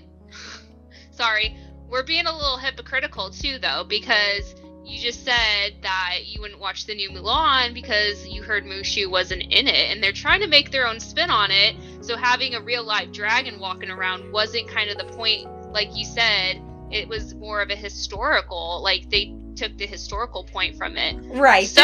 [1.11, 1.55] sorry,
[1.89, 6.85] we're being a little hypocritical too though because you just said that you wouldn't watch
[6.85, 10.71] the new Mulan because you heard Mushu wasn't in it and they're trying to make
[10.71, 11.75] their own spin on it.
[12.01, 16.05] So having a real live dragon walking around wasn't kind of the point like you
[16.05, 16.61] said.
[16.91, 21.15] It was more of a historical like they took the historical point from it.
[21.37, 21.67] Right.
[21.67, 21.81] So,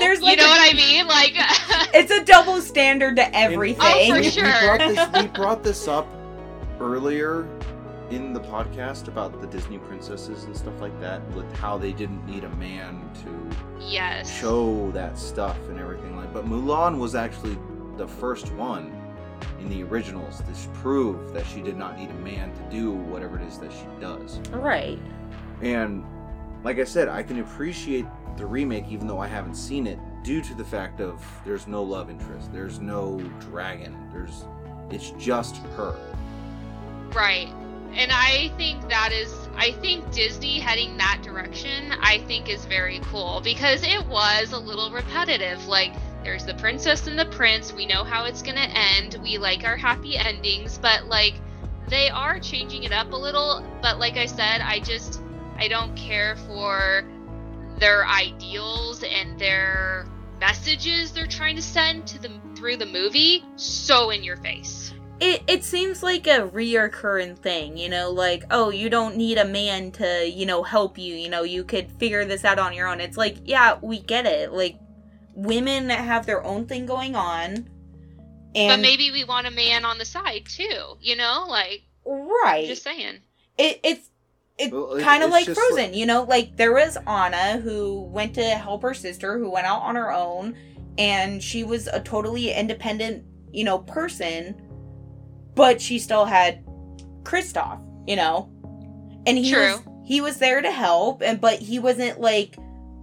[0.00, 1.06] there's- there's you know a- what I mean?
[1.06, 1.32] Like
[1.94, 3.80] it's a double standard to and- everything.
[3.82, 4.44] Oh, for sure.
[4.44, 4.78] we brought
[5.12, 6.06] this we brought this up
[6.80, 7.48] earlier
[8.10, 12.24] in the podcast about the Disney princesses and stuff like that, with how they didn't
[12.26, 14.38] need a man to yes.
[14.38, 16.32] show that stuff and everything like.
[16.32, 17.58] But Mulan was actually
[17.96, 18.92] the first one
[19.58, 23.38] in the originals to prove that she did not need a man to do whatever
[23.38, 24.38] it is that she does.
[24.50, 24.98] Right.
[25.62, 26.04] And
[26.62, 28.06] like I said, I can appreciate
[28.36, 31.82] the remake even though I haven't seen it due to the fact of there's no
[31.82, 34.44] love interest, there's no dragon, there's
[34.90, 35.96] it's just her.
[37.14, 37.48] Right.
[37.94, 43.00] And I think that is I think Disney heading that direction I think is very
[43.04, 45.66] cool because it was a little repetitive.
[45.66, 47.72] Like there's the princess and the prince.
[47.72, 49.18] We know how it's going to end.
[49.22, 51.34] We like our happy endings but like
[51.88, 53.64] they are changing it up a little.
[53.80, 55.22] But like I said I just
[55.58, 57.02] I don't care for
[57.78, 60.06] their ideals and their
[60.38, 63.42] messages they're trying to send to them through the movie.
[63.56, 68.70] So in your face it it seems like a reoccurring thing, you know, like, oh,
[68.70, 72.24] you don't need a man to, you know, help you, you know, you could figure
[72.24, 73.00] this out on your own.
[73.00, 74.52] It's like, yeah, we get it.
[74.52, 74.78] Like
[75.34, 77.68] women have their own thing going on.
[78.54, 81.46] And but maybe we want a man on the side too, you know?
[81.48, 82.66] Like Right.
[82.66, 83.20] Just saying.
[83.58, 84.10] It it's
[84.58, 88.02] it Well, it- kind of like just Frozen, you know, like there was Anna who
[88.02, 90.56] went to help her sister who went out on her own
[90.98, 94.54] and she was a totally independent, you know, person,
[95.56, 96.64] but she still had
[97.24, 98.48] Kristoff, you know.
[99.26, 99.72] And he True.
[99.72, 102.56] was he was there to help and but he wasn't like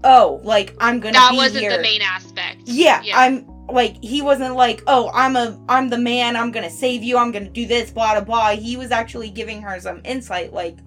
[0.06, 1.76] oh, like I'm going to That be wasn't here.
[1.76, 2.62] the main aspect.
[2.66, 6.36] Yeah, I'm like he wasn't like, "Oh, I'm a I'm the man.
[6.38, 7.18] I'm going to save you.
[7.18, 10.54] I'm going to do this blah blah blah." He was actually giving her some insight
[10.54, 10.78] like,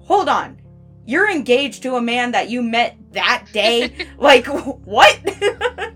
[0.00, 0.58] "Hold on.
[1.06, 3.92] You're engaged to a man that you met that day.
[4.18, 4.46] like
[4.84, 5.18] what?"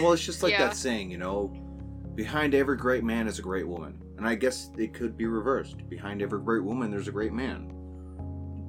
[0.00, 0.68] Well, it's just like Yeah.
[0.68, 1.48] that saying, you know,
[2.14, 4.01] behind every great man is a great woman.
[4.22, 5.78] And I guess it could be reversed.
[5.88, 7.72] Behind every great woman there's a great man.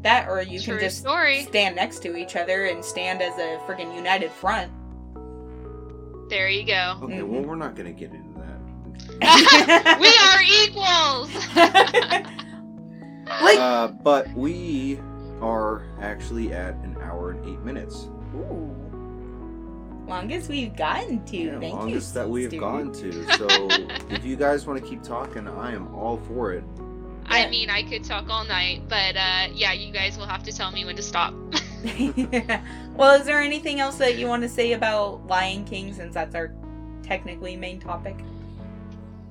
[0.01, 1.43] that or you True can just story.
[1.43, 4.71] stand next to each other and stand as a freaking united front.
[6.31, 6.97] There you go.
[7.03, 7.27] Okay, Mhm.
[7.29, 8.59] well we're not gonna get into that.
[10.01, 11.29] we are equals.
[13.43, 14.99] Like- uh, but we
[15.39, 18.09] are actually at an hour and eight minutes.
[18.35, 18.72] Ooh.
[20.07, 21.37] Longest we've gotten to.
[21.37, 21.79] Yeah, Thank you.
[21.79, 22.59] longest that we've Stu.
[22.59, 23.37] gone to.
[23.37, 23.47] So
[24.09, 26.63] if you guys want to keep talking, I am all for it.
[27.25, 30.51] I mean, I could talk all night, but uh, yeah, you guys will have to
[30.51, 31.33] tell me when to stop.
[32.95, 36.35] well, is there anything else that you want to say about Lion King since that's
[36.35, 36.53] our
[37.01, 38.15] technically main topic?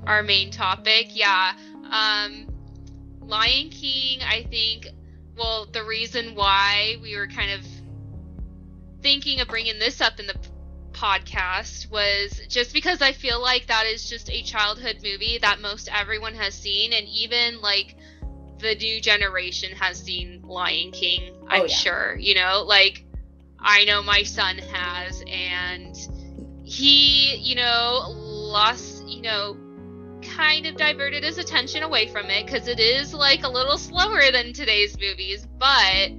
[0.07, 1.53] Our main topic, yeah.
[1.91, 2.47] Um,
[3.21, 4.89] Lion King, I think.
[5.37, 7.65] Well, the reason why we were kind of
[9.03, 10.49] thinking of bringing this up in the p-
[10.93, 15.89] podcast was just because I feel like that is just a childhood movie that most
[15.93, 17.97] everyone has seen, and even like
[18.59, 21.35] the new generation has seen Lion King.
[21.49, 21.75] I'm oh, yeah.
[21.75, 23.05] sure, you know, like
[23.59, 25.97] I know my son has, and
[26.65, 29.57] he, you know, lost, you know,
[30.23, 34.31] kind of diverted his attention away from it because it is like a little slower
[34.31, 36.11] than today's movies, but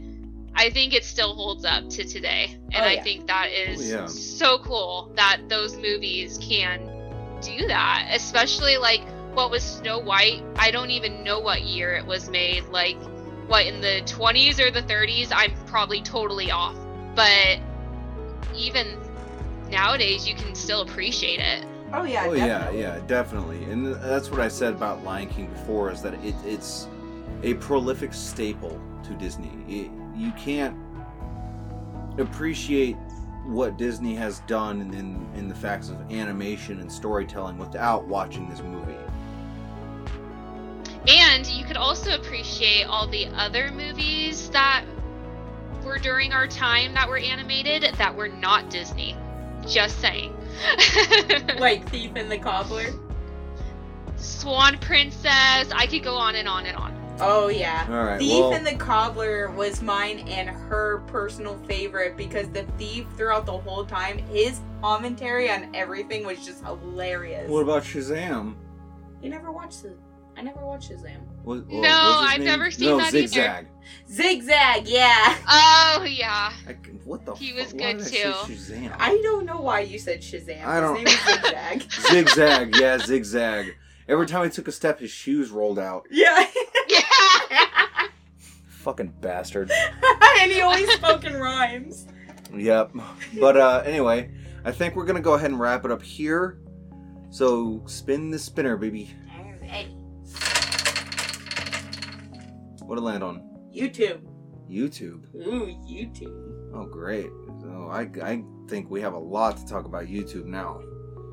[0.56, 2.58] I think it still holds up to today.
[2.72, 4.06] And Oh, I think that is Oh, yeah.
[4.06, 6.80] so cool that those movies can
[7.42, 9.02] do that, especially like
[9.34, 10.44] what was Snow White.
[10.58, 12.66] I don't even know what year it was made.
[12.66, 12.98] Like,
[13.48, 15.30] what in the 20s or the 30s?
[15.32, 16.76] I'm probably totally off.
[17.16, 17.60] But
[18.56, 18.98] even
[19.70, 21.66] nowadays, you can still appreciate it.
[21.94, 23.64] Oh yeah, oh yeah, yeah, definitely.
[23.66, 26.88] And that's what I said about Lion King before is that it, it's
[27.44, 29.52] a prolific staple to Disney.
[29.68, 30.78] It, you can't
[32.18, 32.98] appreciate
[33.46, 38.48] what Disney has done in, in in the facts of animation and storytelling without watching
[38.50, 38.96] this movie.
[41.08, 44.86] And you could also appreciate all the other movies that
[45.84, 49.18] were during our time that were animated that were not Disney.
[49.68, 50.36] Just saying.
[51.60, 52.86] like Thief and the Cobbler.
[54.16, 55.72] Swan Princess.
[55.72, 56.93] I could go on and on and on.
[57.20, 57.86] Oh yeah.
[57.90, 62.64] All right, Thief well, and the Cobbler was mine and her personal favorite because the
[62.78, 67.50] thief throughout the whole time, his commentary on everything was just hilarious.
[67.50, 68.56] what about Shazam?
[69.22, 69.96] You never watched the
[70.36, 71.20] I never watched Shazam.
[71.44, 72.48] What, No, what was his I've name?
[72.48, 73.28] never seen no, that either.
[73.28, 73.68] Zigzag.
[74.10, 75.38] Zigzag, yeah.
[75.48, 76.52] Oh yeah.
[76.68, 77.36] I c what the?
[77.36, 78.30] He fu- was why good did I say too.
[78.54, 78.96] Shazam.
[78.98, 80.66] I don't know why you said Shazam.
[80.66, 82.72] I don't- His name is Zigzag.
[82.72, 83.76] Zigzag, yeah, zigzag.
[84.08, 86.06] Every time he took a step, his shoes rolled out.
[86.12, 86.48] yeah.
[86.90, 87.00] Yeah.
[88.68, 89.72] Fucking bastard.
[90.42, 92.06] and he always spoke in rhymes.
[92.54, 92.92] Yep.
[93.40, 94.30] But uh anyway,
[94.66, 96.60] I think we're gonna go ahead and wrap it up here.
[97.30, 99.10] So spin the spinner, baby.
[102.82, 103.42] What'd it land on?
[103.76, 104.22] YouTube.
[104.70, 105.34] YouTube.
[105.36, 106.72] Ooh, YouTube.
[106.76, 107.30] Oh great.
[107.62, 110.82] So I I think we have a lot to talk about YouTube now.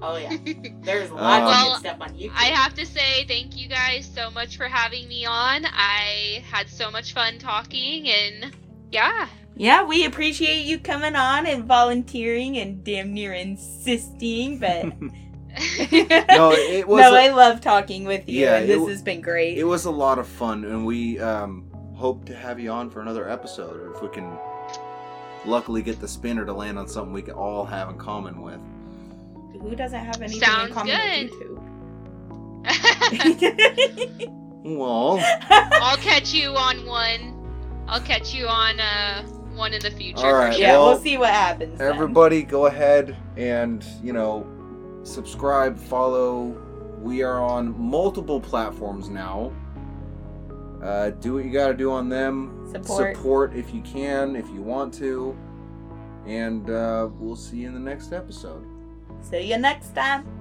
[0.03, 0.37] Oh yeah,
[0.83, 2.33] there's lots Um, of good stuff on YouTube.
[2.35, 5.65] I have to say thank you guys so much for having me on.
[5.67, 8.55] I had so much fun talking and
[8.93, 9.29] yeah.
[9.57, 14.85] yeah, we appreciate you coming on and volunteering and damn near insisting, but
[16.31, 17.01] no, it was.
[17.03, 19.59] no, a- I love talking with you, Yeah, and this w- has been great.
[19.59, 23.01] It was a lot of fun, and we um, hope to have you on for
[23.01, 24.39] another episode if we can
[25.45, 28.61] luckily get the spinner to land on something we can all have in common with.
[29.61, 31.31] Who doesn't have anything Sounds in common good.
[31.31, 31.57] with YouTube?
[34.63, 35.19] Well,
[35.49, 37.35] I'll catch you on one.
[37.89, 39.23] I'll catch you on uh
[39.55, 40.27] one in the future.
[40.27, 40.79] All right, for yeah, sure.
[40.81, 41.79] we'll well, see what happens.
[41.79, 41.89] then.
[41.89, 44.47] everybody, go ahead and you know
[45.03, 46.57] subscribe, follow.
[47.01, 49.53] We are on multiple platforms now.
[50.83, 52.67] Uh, do what you got to do on them.
[52.71, 53.17] Support.
[53.17, 55.37] Support if you can, if you want to.
[56.27, 58.65] And uh, we'll see you in the next episode.
[59.23, 60.40] See you next time.